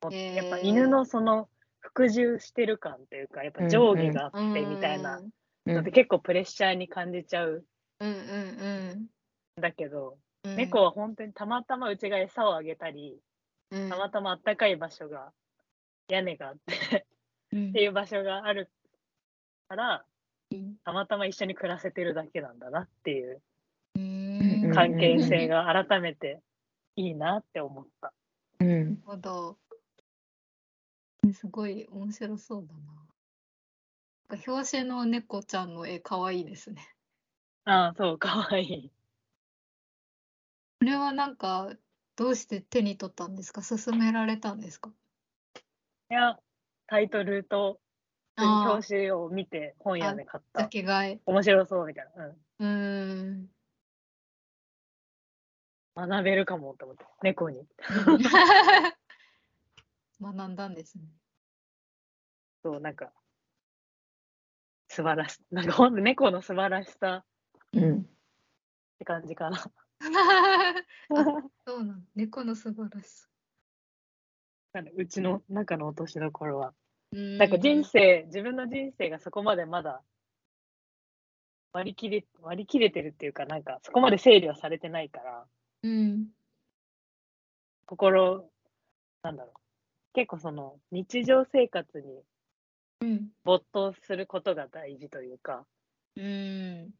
[0.00, 1.48] やっぱ犬のその
[1.80, 5.20] 服従してる感というかやっぱ上下があってみたいな
[5.66, 6.74] のって結構プレッシャー。
[6.74, 7.64] に感じちゃう
[8.00, 8.90] うんうん
[9.58, 10.56] んだけど、うん。
[10.56, 13.18] 猫は本当にたまたまうちが餌をあげたり、
[13.70, 15.32] うん、たまたまあったかい場所が
[16.08, 17.06] 屋根があって
[17.52, 18.70] うんっていう場所がある
[19.68, 20.04] から
[20.50, 23.42] うんたまたま一緒に暮らせてるだけなんだなっていう
[23.96, 26.40] うん関係性が改めて
[26.96, 28.12] いいなって思った。
[28.60, 28.68] うん。
[28.68, 29.58] なるほど。
[31.32, 32.80] すごい面白そうだな。
[34.30, 36.82] なんか表紙の猫ちゃんの絵かわいいですね。
[37.68, 38.92] ああ、そう、かわいい。
[40.80, 41.76] これはなんか
[42.14, 43.62] どうして手に取ったんですか？
[43.62, 44.92] 勧められたんですか？
[46.10, 46.38] いや、
[46.86, 47.80] タイトルと
[48.38, 50.60] 表紙を見て本屋で買った。
[50.62, 51.20] ジャケ買い。
[51.26, 52.26] 面白そうみたいな。
[52.26, 52.68] うーん。
[53.30, 53.50] うん。
[55.96, 57.66] 学べるかもと思って、猫に。
[60.20, 61.18] 学んだんですね。
[62.64, 63.12] そう、なんか、
[64.88, 67.24] 素晴らしなんかほんと猫の素晴らしさ
[67.72, 67.98] うん。
[68.00, 68.04] っ
[68.98, 69.58] て感じかな。
[71.66, 72.02] そうなの。
[72.14, 73.28] 猫の素晴らしさ。
[74.72, 76.74] なんかうちの中の落としどころは。
[77.12, 80.02] ななんか人生、自分の人生がそこまでまだ
[81.72, 85.46] 割り切れ、割り切れてるっていうか、なんかそこまで整理はされてないから、
[85.82, 86.28] うん。
[87.86, 88.50] 心、
[89.22, 89.60] なんだろう。
[90.12, 92.22] 結構その日常生活に
[93.00, 93.28] うん。
[93.44, 95.64] 没頭することが大事というか、
[96.16, 96.90] うん。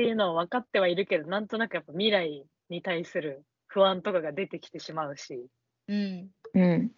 [0.00, 5.46] っていうのは分かってはいるけど、なんとなくやっぱ未来に対する不安とかが出てきてしまうし、
[5.88, 6.30] うん。
[6.54, 6.90] うん。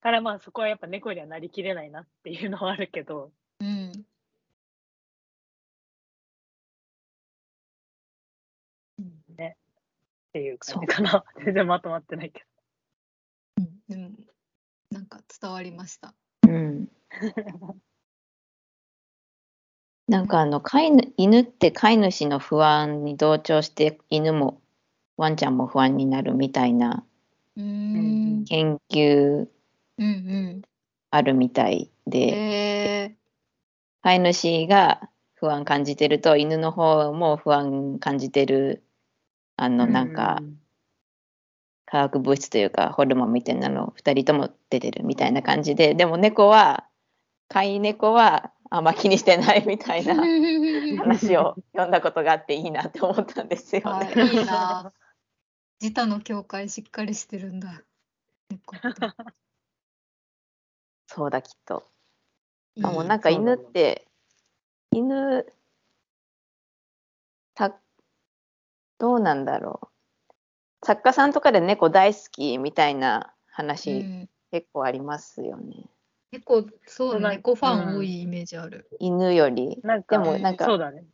[0.00, 3.92] からまあそこはやっぱ猫にはなりきれないなっていうのはあるけど、うん。
[9.38, 9.56] ね。
[10.30, 11.24] っていう感じかな。
[11.44, 12.44] 全然まとまってないけ
[13.88, 14.10] でも、
[14.90, 16.16] なんか伝わりました。
[16.48, 16.88] うん。
[20.10, 24.60] なんかあの飼いぬ犬って飼い主の不安に同調して犬も
[25.16, 27.04] ワンちゃんも不安になるみたいな。
[27.56, 29.46] 研究
[29.98, 30.62] うん
[31.10, 32.10] あるみたいうん。
[32.10, 33.16] でえ
[34.02, 38.82] 飼い主が不安感じてると犬の方も不安感じてる
[39.56, 39.92] あのど。
[39.92, 40.44] なんかう
[41.86, 46.86] 化学物質というかホルモンみたいなの2人とも出てるみたいな感じででも猫は
[47.48, 50.96] 飼い猫はあんま気にしてないみたいなー。
[50.96, 54.12] 話を読んだことがあっていいなって思ったんですよあね。
[54.16, 54.92] いいな。
[55.80, 57.82] 自他の境界しっかりしてるんだ。
[61.08, 61.90] そうだきっと。
[62.76, 64.06] いいあもうなんか犬って
[64.92, 65.44] 犬
[67.54, 67.76] た
[68.98, 75.86] どうなんだろう作家さんとかで猫大好きみたいなう話ん結構ありますよね。
[76.32, 78.88] 猫、そうね、そうだ猫ファン多いイメージある。
[78.98, 81.04] 犬よりなんか、でもなんかそうだね。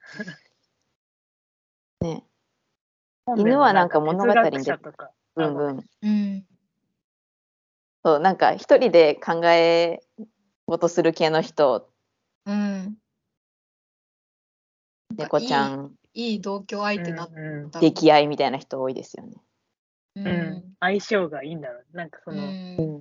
[2.00, 2.24] ね。
[3.36, 5.10] 犬はなんか物語に哲学者とか。
[5.36, 5.86] うんうん。
[6.02, 6.46] うん。
[8.04, 10.02] そうなんか一人で考え
[10.66, 11.88] 事する系の人
[12.46, 12.96] うん。
[15.16, 17.80] 猫ちゃんいい同居相手だっうんた。
[17.80, 19.36] 出来合いみたいな人多いですよね。
[20.16, 21.96] ううんうん相性がいいんだろう。
[21.96, 22.91] なんかその、うん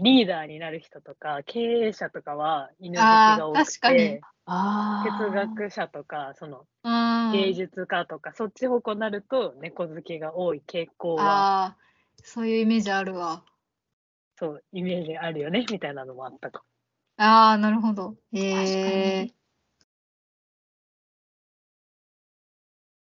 [0.00, 11.76] リーダーになる人とか、経営者とかは犬好きが多く確かにて、あ哲学者とか、そのうん芸術家とか、そっち方向になると猫好きが多い傾向は、ああ、
[12.22, 13.44] そういうイメージあるわ。
[14.38, 16.64] そう、イメージあるよね、みたいなのもあったか
[17.18, 18.10] ああ、なるほど。
[18.12, 19.34] 確かへえに。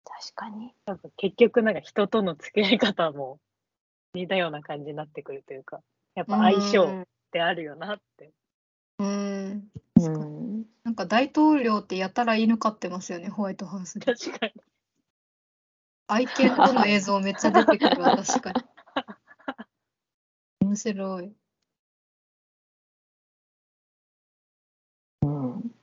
[0.06, 0.74] 確かに。
[0.86, 1.12] も。
[1.18, 3.40] 結局なんか人との付き合い方も
[4.14, 5.82] 似たような感じになってくるというか、
[6.16, 8.32] やっぱ相性ってあるよなって。
[9.00, 9.68] うん。
[10.00, 10.66] うん。
[10.84, 14.14] なんか大統領ってやたら犬飼ってますよね、ホワイトハウスで。
[14.14, 14.54] 確かに。
[16.08, 18.64] 愛犬との映像めっちゃ出てくるわ、確かに。
[20.62, 21.34] 面白い。
[25.24, 25.74] うん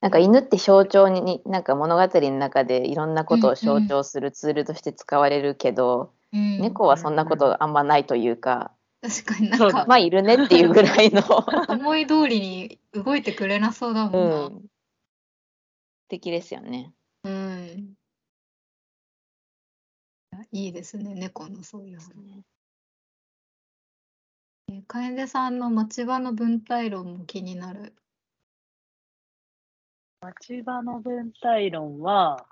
[0.00, 8.72] なんか犬って象徴に、なんか物語の中でいろんなことを象徴するツールとして使われるけど、うん、猫はそんなことあんまないというか、
[9.04, 11.20] 確かになんかまあいるねっていうぐらいの、
[11.68, 14.48] 思い通りに動いてくれなそうだうもんな。
[14.48, 14.62] ん。
[14.62, 14.68] 素
[16.08, 16.94] 敵ですよね。
[17.22, 17.94] うん。
[20.52, 22.12] いいですね、猫のそういう話。
[24.68, 27.94] えー楓さんの町場の文体論も気になる。
[30.22, 32.46] 町場の文体論は、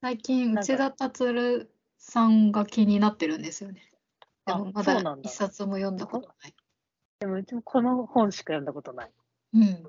[0.00, 3.91] 最近、内田達さんが気になってるんですよね。
[4.46, 6.54] であもまだ一冊も読んだことない。
[7.20, 9.10] でもうちもこの本しか読んだことない。
[9.54, 9.82] うん。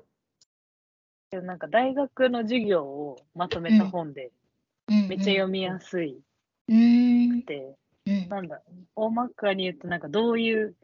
[1.30, 6.20] でもなんか大学の授業をまとめた本で、うんめっちゃ読みやすい
[6.68, 7.40] うん。
[7.40, 7.74] って、
[8.06, 8.28] うん。
[8.28, 8.60] なんだ、
[8.94, 10.76] 大まかに言うとなんかどういう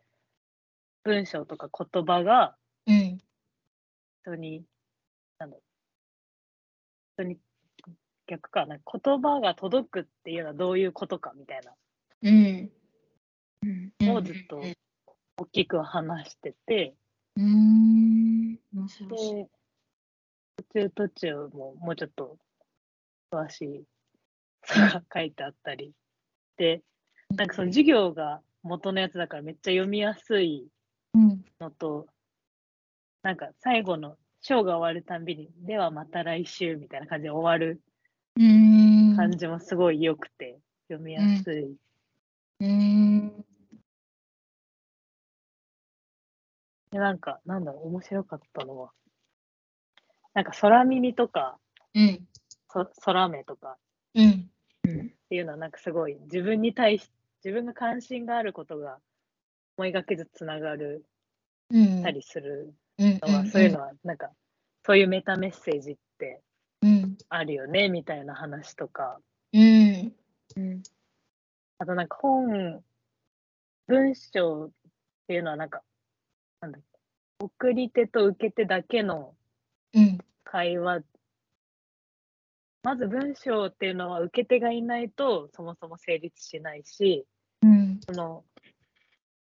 [1.04, 2.56] 文章とか言葉が
[2.86, 3.18] うん。
[4.22, 4.64] 人に、
[5.38, 5.56] なんだ、
[7.16, 7.38] 人に
[8.26, 11.72] 逆かな、言葉が届くっていうのはどういうことかみたいな
[12.22, 12.70] うん。
[14.00, 14.62] のをずっと
[15.36, 16.94] 大きく話してて、
[17.36, 18.58] うん。
[18.74, 19.46] 面白い。
[20.74, 22.38] で、途中途中ももうちょっと
[23.32, 23.84] 詳しい
[24.64, 25.92] 書が書いてあったり
[26.56, 26.82] で、
[27.36, 30.66] なんかその授業が元のやつだからめっちゃ読みやすい
[31.14, 31.44] うん。
[31.60, 32.06] のと、
[33.22, 37.80] なんか最後の章が終わるたんびに、ではまた来週みたいな感じで終わる
[38.36, 39.16] うん。
[39.16, 40.58] 感じもすごい良くて、
[40.88, 41.76] 読みやすい。
[42.60, 43.44] うん。
[46.90, 48.90] で、なんか、なんだろう、面白かったのは、
[50.34, 51.58] なんか空耳とか、
[51.94, 52.26] うん。
[52.72, 53.76] そ空目とか
[54.14, 54.50] うん。
[54.80, 57.10] っていうのはなんかすごい自分に対し、
[57.44, 58.98] 自分が関心があることが
[59.76, 61.04] 思いがけずつながる
[61.70, 62.02] うん。
[62.02, 63.18] たりするうん。
[63.22, 64.30] のは、そういうのはなんか、
[64.84, 66.42] そういうメタメッセージって
[66.82, 67.16] うん。
[67.28, 69.20] あるよね、みたいな話とか、
[69.52, 70.82] うん。
[71.78, 72.82] あとなんか本、
[73.86, 74.70] 文章っ
[75.26, 75.82] ていうのはなんか、
[76.60, 76.98] なんだっけ、
[77.40, 79.34] 送り手と受け手だけの
[79.94, 80.18] うん。
[80.44, 81.02] 会話、
[82.82, 87.26] まず文章っていうのは受け手がいないとそもそも成立しないし、
[87.62, 88.00] うん。
[88.04, 88.44] その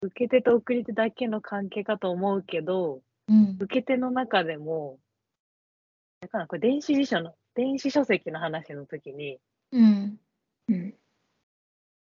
[0.02, 3.56] 受け手と送り手だけの関係かと思うけど、うん。
[3.60, 4.98] 受け手の中でも、
[6.20, 9.38] だからこれ電子辞書の、電子書籍の話の時に、
[9.72, 10.18] うん。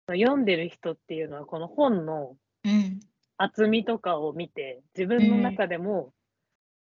[0.08, 3.00] 読んでる人っていうのはこの本のうん。
[3.36, 6.12] 厚みとかを見て、自分の中でも、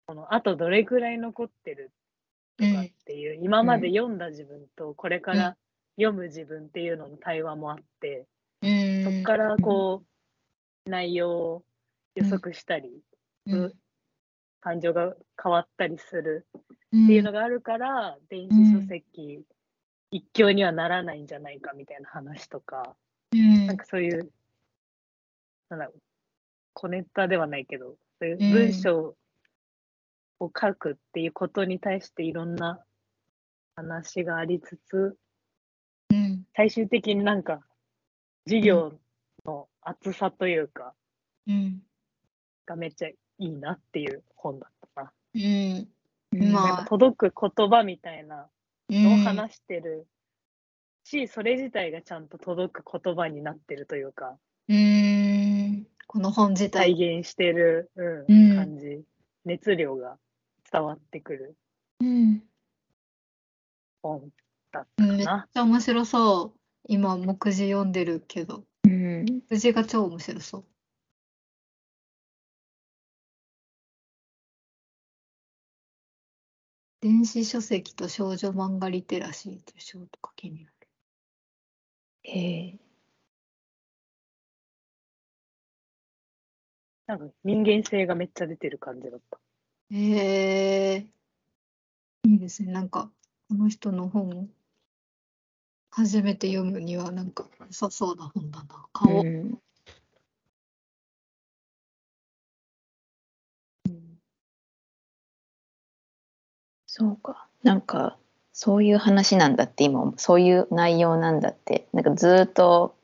[0.06, 1.92] このあとどれくらい残ってる
[2.56, 5.56] とかっていう、今まで読んだ自分とこれから
[5.96, 8.26] 読む自分っていうのの対話もあって、
[8.62, 9.04] うん。
[9.04, 10.02] そこからこ
[10.86, 11.64] う、内容を
[12.14, 12.90] 予測したり、
[13.46, 13.74] うん。
[14.60, 16.46] 感情が変わったりする
[16.92, 17.04] うん。
[17.04, 19.44] っていうのがあるから、電子書籍
[20.10, 22.96] 一強にはならないんじゃないかみたいな話とか、
[23.32, 23.66] うん。
[23.66, 24.32] なんかそういう、
[25.68, 26.00] なんだろう、
[26.72, 29.16] コネクタではないけど、そういううん文章
[30.40, 32.82] を書くっていうことに対していろんな
[33.76, 35.16] 話がありつつ、
[36.10, 36.44] うん。
[36.56, 37.60] 最終的になんか
[38.46, 38.92] 授業
[39.44, 40.94] の厚さというか、
[41.46, 41.82] うん。
[42.66, 45.12] がめっちゃいいなっていう本だったな。
[45.34, 46.52] うん。
[46.52, 48.48] まあ、か届く言葉みたいな
[48.88, 49.18] のをうん。
[49.24, 50.06] 話してる
[51.04, 54.38] し、それ自体がちゃんと届く言葉になってるというか、
[54.68, 54.76] うん。
[56.12, 57.18] この本自体体。
[57.20, 59.04] 現してる、ううんん、感じ、
[59.44, 60.18] 熱量が
[60.72, 61.56] 伝わってくる
[62.00, 62.42] うん。
[64.02, 64.32] 本
[64.72, 65.28] だっうんめっち。
[65.28, 66.60] ゃ面白そう。
[66.88, 69.24] 今、目次読んでるけど、うん。
[69.48, 70.64] 目次が超面白そう。
[77.00, 80.88] 電子書籍と少女漫画リテラシーという章とか気になる。
[82.24, 82.89] へえ。
[87.10, 89.40] なんか人間性がめっちゃ出てる感じだった。
[89.90, 92.70] へえー、いいですね。
[92.70, 93.10] なんか、
[93.48, 94.48] この人の本、
[95.90, 98.86] 初めて読むには、なんか、良さそうな本だな。
[98.92, 99.22] 顔。
[99.22, 99.58] うん、
[106.86, 107.48] そうか。
[107.64, 108.16] なんか、
[108.52, 112.94] そういう話なんだって、今、そういう内容なんだって、なんかずっと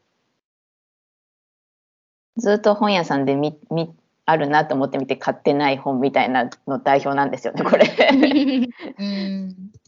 [2.37, 3.95] ずーっと本屋さんで見、見、
[4.25, 7.87] あるなと思って見て買ってない本みたいなの代表なんですよね、これ。
[8.99, 9.73] うん。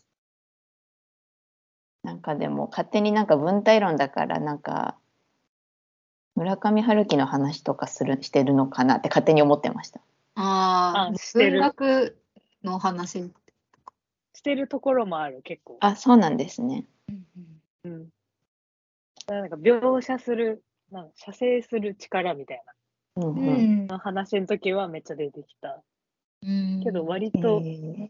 [2.04, 4.96] なんかでも勝手になんか文体論だからなんか
[6.38, 10.00] 村上春樹の話とかするしてるのかなって勝手に思ってました。
[10.36, 12.16] ああ、あしてる文学
[12.62, 13.32] の話。
[14.34, 15.78] してるところもある、結構。
[15.80, 16.84] あ、そうなんですね。
[17.84, 18.04] うん。
[18.04, 18.10] だ
[19.26, 22.62] からなんか描写する、なんか写生する力みたい
[23.16, 23.84] うんううん。
[23.84, 23.86] ん。
[23.86, 25.82] な話の時はめっちゃ出てきた。
[26.42, 28.08] うんけど割えと、ー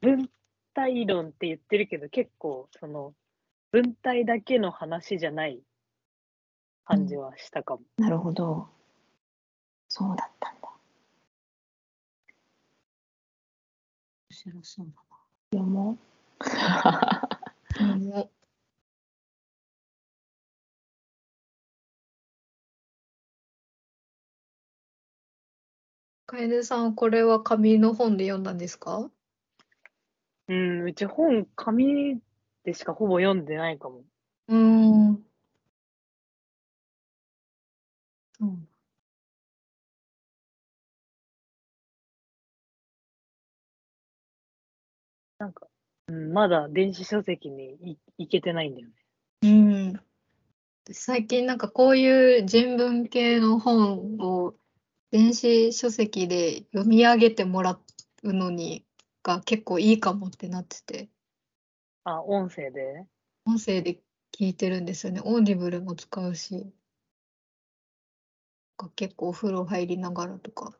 [0.00, 0.30] 文
[0.74, 3.14] 体論って言ってるけど、結構、その、
[3.72, 5.60] 文体だけの話じゃない
[6.84, 7.82] 感じはしたかも。
[7.98, 8.68] なるほど。
[9.88, 10.68] そうだったんだ。
[14.30, 14.86] 面白そう
[15.52, 16.17] 読もう。
[16.40, 17.40] だな。
[17.80, 18.30] うん
[26.26, 29.10] 楓さん、これは紙の本で読んだんですか？
[30.48, 32.20] うん、うち本、紙
[32.64, 34.04] でしかほぼ読んでないかも。
[34.48, 34.56] うー
[35.12, 35.28] ん。
[38.40, 38.68] そう
[45.38, 45.68] なんか、
[46.08, 48.94] うん、まだ電子書籍にい行けてないんだよね。
[49.42, 50.00] うん。
[50.90, 54.54] 最近なんかこういう人文系の本を
[55.10, 57.78] 電子書籍で読み上げてもら
[58.22, 58.86] うのに
[59.22, 61.10] が結構いいかもってなってて、
[62.04, 63.04] あ、音声で？
[63.44, 64.00] 音声で
[64.32, 65.20] 聞いてるんですよね。
[65.22, 66.72] オーディブルも使うし、
[68.78, 70.77] が結構お風呂入りながらとか。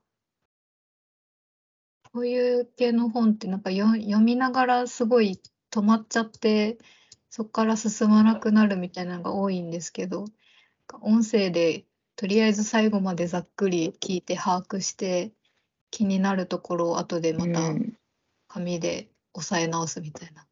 [2.19, 5.41] こういう系の本ってなんかよ読みながらすごい
[5.71, 6.77] 止まっちゃって、
[7.31, 10.25] そこから進まなくなるみたいなのが多いんですけど、
[11.01, 11.85] 音声で
[12.17, 15.31] とりあえず最後までざっくり聞いて把握して、
[15.93, 17.97] 気になるところを後でまたうん
[18.49, 20.45] 紙で押さえ直すみたいな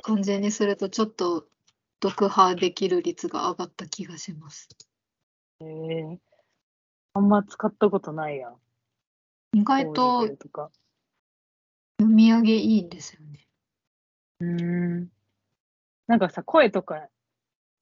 [0.00, 1.48] 感じにするとちょっと
[2.00, 4.68] 読破できる率が上がった気がします。
[5.60, 6.18] えー、
[7.14, 8.54] あんま使ったことないや。
[9.52, 10.36] 意外と。
[12.02, 13.46] 読み上げいいんですよね。
[14.40, 15.08] うーん。
[16.06, 17.08] なんかさ、声とか、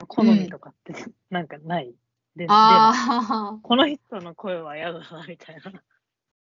[0.07, 0.93] 好みとかって、
[1.31, 1.95] なんかない？
[2.37, 5.83] で、であこの人の声は嫌だな、みたいな。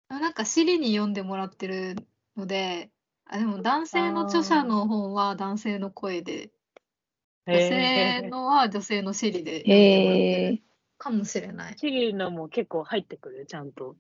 [0.09, 1.95] あ、 なんか Siri に読んでもらってる
[2.37, 2.91] ので、
[3.25, 6.51] あ、でも男性の著者の本は男性の声で、
[7.47, 10.63] 女性のは女性の Siri で読んでもらってへる
[10.97, 11.77] かもしれない。
[11.77, 13.95] シリのも結構入ってくる、ちゃんと。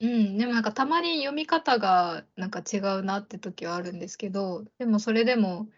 [0.00, 5.68] うん、でもなんかたまに読み方がなんか違うなって時はあるんですけど、でもそれでも、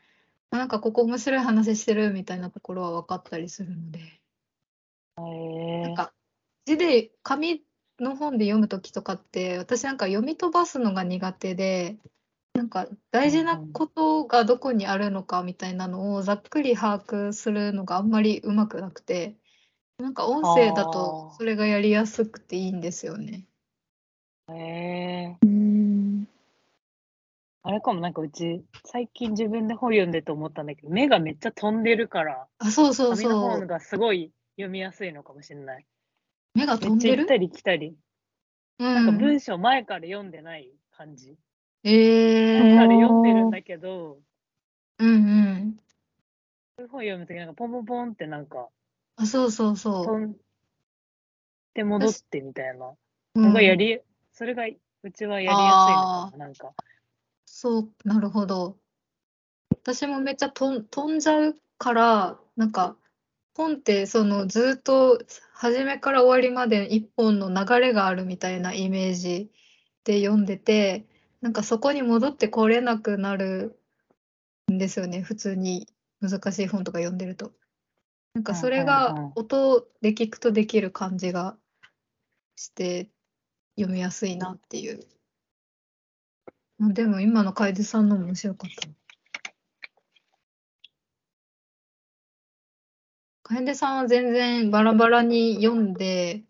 [0.50, 3.98] あなんかここ面白い話してるみたいなところは分かったりするので、
[5.18, 6.12] へなんか
[6.66, 7.62] 字で紙
[7.98, 11.96] の本で読む時とかって、私なんか読み飛ばすのが苦手で、
[12.54, 19.36] なんか大事なことがどこにあるのかみたいなのをざっくり把握するのがあんまりうまくなくて、
[19.98, 23.46] なんか音声だとそれがやりやすくていいんですよね。
[24.50, 24.58] え。
[24.58, 25.38] へえ。
[25.42, 26.26] うん
[27.62, 33.40] あれかも、なんかうち、最近自分で本読んでて思ったんだけど、目がめっちゃ飛んでるから、あ、そうそう紙のそう。
[33.58, 35.84] 本がすごい読みやすいのかもしれない。
[36.54, 37.22] 目がめ飛んでる？
[37.22, 37.94] っちゃ行ったり来たり。
[38.78, 39.18] うなんかん。
[39.18, 41.36] 文章前から読んでない感じ。
[41.84, 44.18] えー、前から読んでるんだけど、
[44.98, 45.76] うんうん。
[46.78, 48.68] そういう本読むときなんかポンポンポンってなんか、
[49.16, 50.34] あ、そうそうそ飛ん
[51.74, 52.94] で戻ってみたいな
[53.36, 54.00] のがやり、
[54.40, 54.64] それが
[55.02, 56.72] うちはやりやすいのかな、なんか。
[57.44, 58.78] そう、なるほど。
[59.82, 62.96] 私もめっちゃとん飛んじゃうから、なんか、
[63.54, 65.22] 本ってそのずっと
[65.52, 69.50] 初めから終わりまで一本の流れがあるみたいなイメージ
[70.04, 71.04] で読んでて、
[71.42, 73.78] なんかそこに戻ってこれなくなる
[74.72, 75.86] んですよね、普通に
[76.22, 77.52] 難しい本とか読んでると。
[78.32, 81.58] なんかそれがうん音で聞くとできる感じが
[82.56, 83.10] して
[83.80, 85.00] 読みやすいなっていう。
[86.78, 88.94] まあでも今の楓さんのも面白かったな。
[93.42, 96.42] 楓さんは全然バラバラに読んで、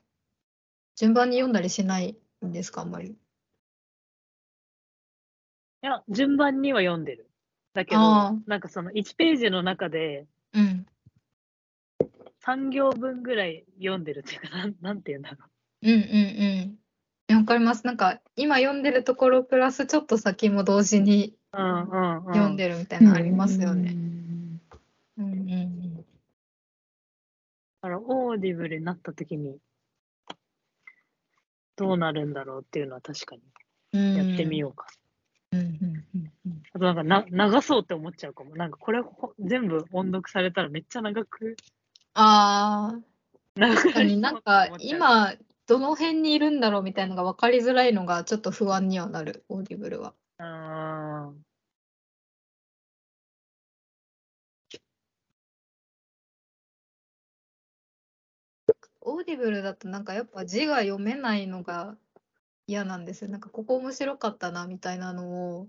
[0.97, 3.11] 順番に読んだりしないんですか、あんまり？
[5.83, 7.31] いや、順番には読んでる。
[7.73, 8.01] だけど
[8.47, 10.87] なんかその1ページの中でうん。
[12.45, 15.37] 3行分ぐらい読んでるっていうか、なんなんて言うんだろ
[15.83, 15.99] うんうんう
[16.67, 16.79] ん。
[17.35, 17.87] わかります。
[17.87, 21.35] なんか今読んでるところプラスちょっと先も同時に。
[21.53, 23.93] 読んでるみたいなのありますよね。
[23.93, 24.61] うん
[25.19, 25.97] うんうんうん。
[25.97, 26.03] だ
[27.83, 29.59] からオーディブルになった時に
[31.77, 33.37] どうなるんだろうっていうのは確か
[33.93, 34.87] にやってみようか。
[35.53, 35.67] うんうん
[36.15, 36.63] うんうん。
[36.73, 38.55] あとなんかな長そうって思っちゃうかも。
[38.55, 41.57] なんかこれほ全部音読されたらめっちゃ長く
[42.15, 45.35] ああ、確かになんか 今今
[45.71, 50.15] どの辺にいるんだろうみたいなのが分かりづらいのがちょっと不安にはなる、オーディブルは。
[50.39, 51.41] あー
[59.03, 61.97] オーディブルだとなんかやっぱ字が読めないのが
[62.67, 63.31] 嫌なんですよ。
[63.31, 65.69] なんかここ面白かったなみたいなのを、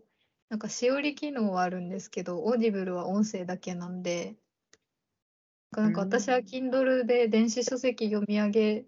[0.50, 4.36] なんかしおり機能はあるんですけど、オーディブルは音声だけなんで、
[5.74, 8.86] なんか私は Kindle で電子書籍読み上げ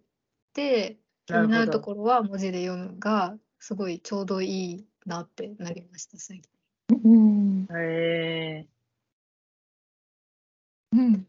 [0.53, 6.52] て、気になるところは文字で読むが、すごいちょうどいいなってなりました、最近。
[7.04, 7.68] うん。
[7.72, 8.68] へえ
[10.91, 11.26] うん。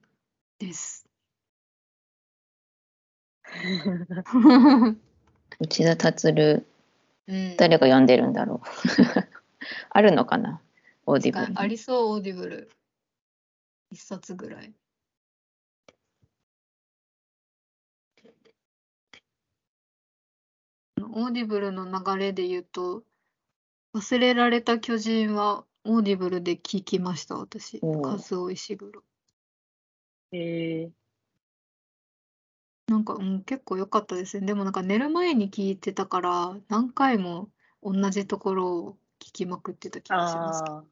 [0.58, 1.06] です。
[5.60, 6.60] 内田達郎
[7.26, 7.56] うん。
[7.56, 8.68] 誰が読んでるんだろう
[9.90, 10.60] あるのかな
[11.06, 12.70] オーディブルありそう、オーディブル。
[13.90, 14.74] 一冊ぐらい。
[21.00, 23.04] オーディブルの流れで言うと、
[23.94, 27.78] 忘れられた巨人はオーディブルで聞きました、私。
[27.82, 29.02] おうカズオ・イシグロ。
[30.32, 30.90] へえ
[32.86, 34.46] なんか、うん、結構良かったですね。
[34.46, 37.50] でもなんか寝る前に聞いてたから、何回も
[37.82, 40.58] 同じところを聞きまくってた気がします。
[40.58, 40.84] ああす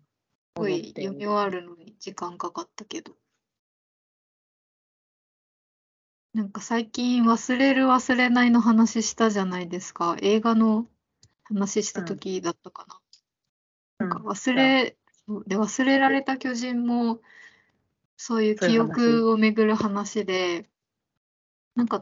[0.54, 3.16] ごい読み終わるのに時間かかったけど。
[6.34, 10.16] なんか最近忘れる忘れないの話したじゃないですか。
[10.22, 10.86] 映画の
[11.44, 13.00] 話した時だったかな。
[13.98, 14.96] なんか忘れ、
[15.26, 17.20] そうで、忘れられた巨人も、
[18.16, 20.70] そういう記憶をめぐる話で、
[21.74, 22.00] なんか、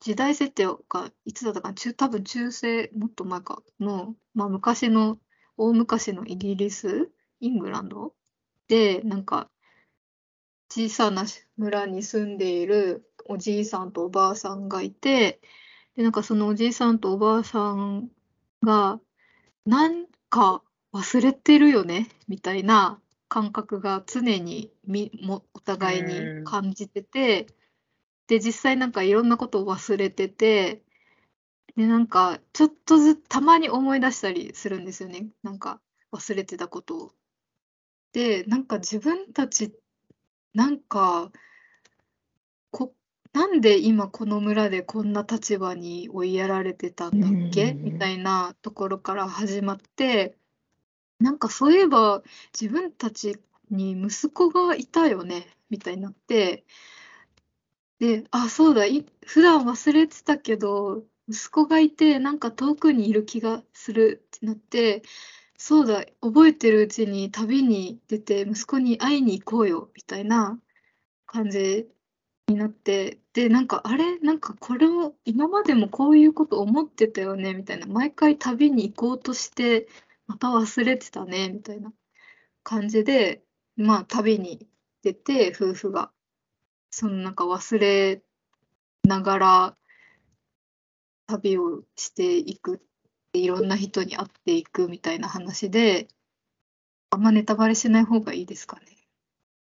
[0.00, 5.18] 時代設定がいつだったかな、中、多分中世、もっと前かの、まあ昔の、
[5.56, 8.12] 大昔のイギリス、イングランド？
[8.66, 9.50] で、なんか、
[10.68, 11.24] 小さな
[11.56, 15.40] 村に住んでいるおじいさんとおばあさんがいて、
[15.96, 18.10] で、なんかそのおじいさんとおばあさん
[18.60, 19.00] が、
[19.64, 27.46] なんか忘れてるよね、みたいな感覚が常にみもお互いに感じてて、
[28.26, 30.82] で、実際なんかいろんなことを忘れてて、
[31.76, 35.28] で、なんかちょっとずつたまに思い出したりするんですよね。
[35.44, 35.80] なんか
[36.10, 37.12] 忘れてたことを。
[38.12, 39.72] で、なんか自分たち、
[40.52, 41.30] なんか、
[42.72, 42.92] こ、
[43.32, 47.72] なんで今この村でこんな立場に追いやられてたんだっけ？
[47.72, 47.84] うん。
[47.84, 50.36] みたいなところから始まって、
[51.20, 52.22] なんかそういえば
[52.58, 53.38] 自分たち
[53.70, 55.46] に息子がいたよね？
[55.70, 56.64] みたいになって、
[58.00, 65.02] で、あ、そうだ、い、普段忘れてたけど、息子がいて、なんか遠くにいる気がするってなって、
[65.58, 70.58] そうだ、覚えてるうちに旅に出て、息子に会いに行こうよ、みたいな
[71.26, 71.88] 感じ
[72.50, 74.18] になって、で、なんか、あれ？
[74.20, 77.86] なんかこれも、今までもこういうこと思ってたよね、みたいな。
[77.86, 79.88] 毎回旅に行こうとして、
[80.26, 81.92] また忘れてたね、みたいな
[82.62, 83.42] 感じで、
[83.76, 84.68] まあ、旅に
[85.02, 86.12] 出て、夫婦が。
[86.92, 88.20] そのなんか忘れ
[89.04, 89.76] ながら
[91.28, 92.82] 旅をしていく
[93.32, 96.08] いろんな人に会っていくみたいな話で
[97.10, 98.99] あんまネタバレしない方がいいですかね？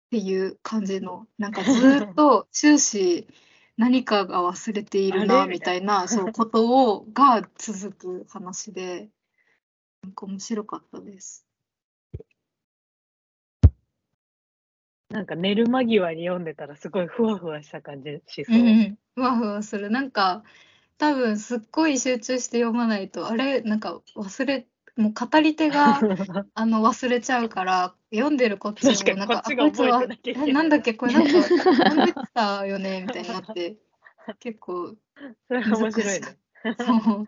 [0.07, 3.27] っていう感じのなんかずっと終始
[3.75, 5.51] 何かが忘れているあなれ？
[5.51, 9.09] みたいな そうことをが続く話で
[10.03, 11.45] なんか面白かったです。
[15.09, 18.57] なんか寝る間際に読んでたらすごいふわふわした感じしそう。
[18.57, 19.89] うんうん、ふわふわする。
[19.89, 20.43] なんか、
[20.97, 24.67] 多分すっごい集中して読まないと、あれ、なんか忘れ、
[24.97, 25.99] もう語り手が
[26.55, 33.77] あの忘れちゃうから、読んでるこっちもなんか、こっちがあこいつは覚えてなんだっけ、これなんか、読んでたよね、みたいになって、
[34.39, 34.95] 結構、
[35.47, 36.21] それは面白いね。
[36.79, 37.27] そう。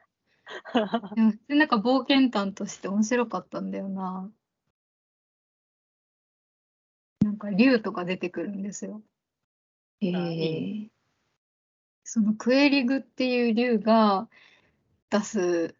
[1.15, 4.31] でもでなんか冒険探として面白かったんだよな。
[7.21, 9.03] なんか竜とか出てくるんですよ。
[10.01, 10.89] え。
[12.03, 14.27] そのクエリグっていう竜が
[15.11, 15.75] 出す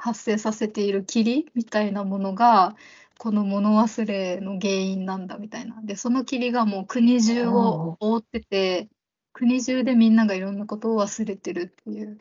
[0.00, 2.76] 発生させている霧みたいなものが
[3.18, 5.80] この物忘れの原因なんだみたいな。
[5.82, 8.88] で、その霧がもう国中を覆ってて、
[9.32, 12.18] 国中でみんながいろんなことを忘れてるっていう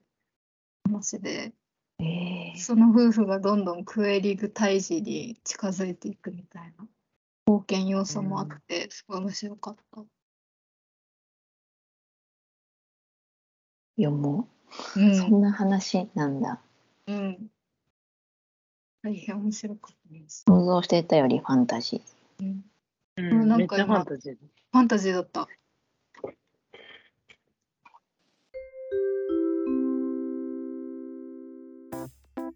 [0.85, 1.53] 話で、
[1.99, 6.85] えーその夫婦がどんどんクエリグ退治に近づいていくみたいな
[7.47, 10.03] 冒険要素もあって、すごい面白かった。
[13.97, 14.47] 読も
[14.95, 15.15] うう。
[15.15, 16.61] そん、んな話なんだ。
[17.07, 17.49] うん。
[19.01, 20.43] 大変面白かったです。
[20.47, 22.53] 想像してたよりファンタジー。
[23.17, 24.35] うん、うん、なんめっちゃフか今ァンタジー。
[24.35, 25.47] ファンタジーだった。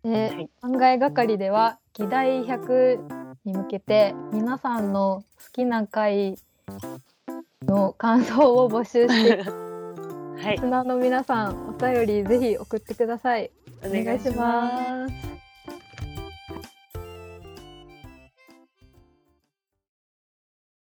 [0.03, 2.99] ではい考えがかりでは議題100
[3.45, 6.37] に向けて皆さんの好きな回
[7.61, 9.43] の感想を募集して
[10.43, 13.49] はいリスナーの皆さんお便りぜひ送ってください。
[13.81, 15.32] おお願いします。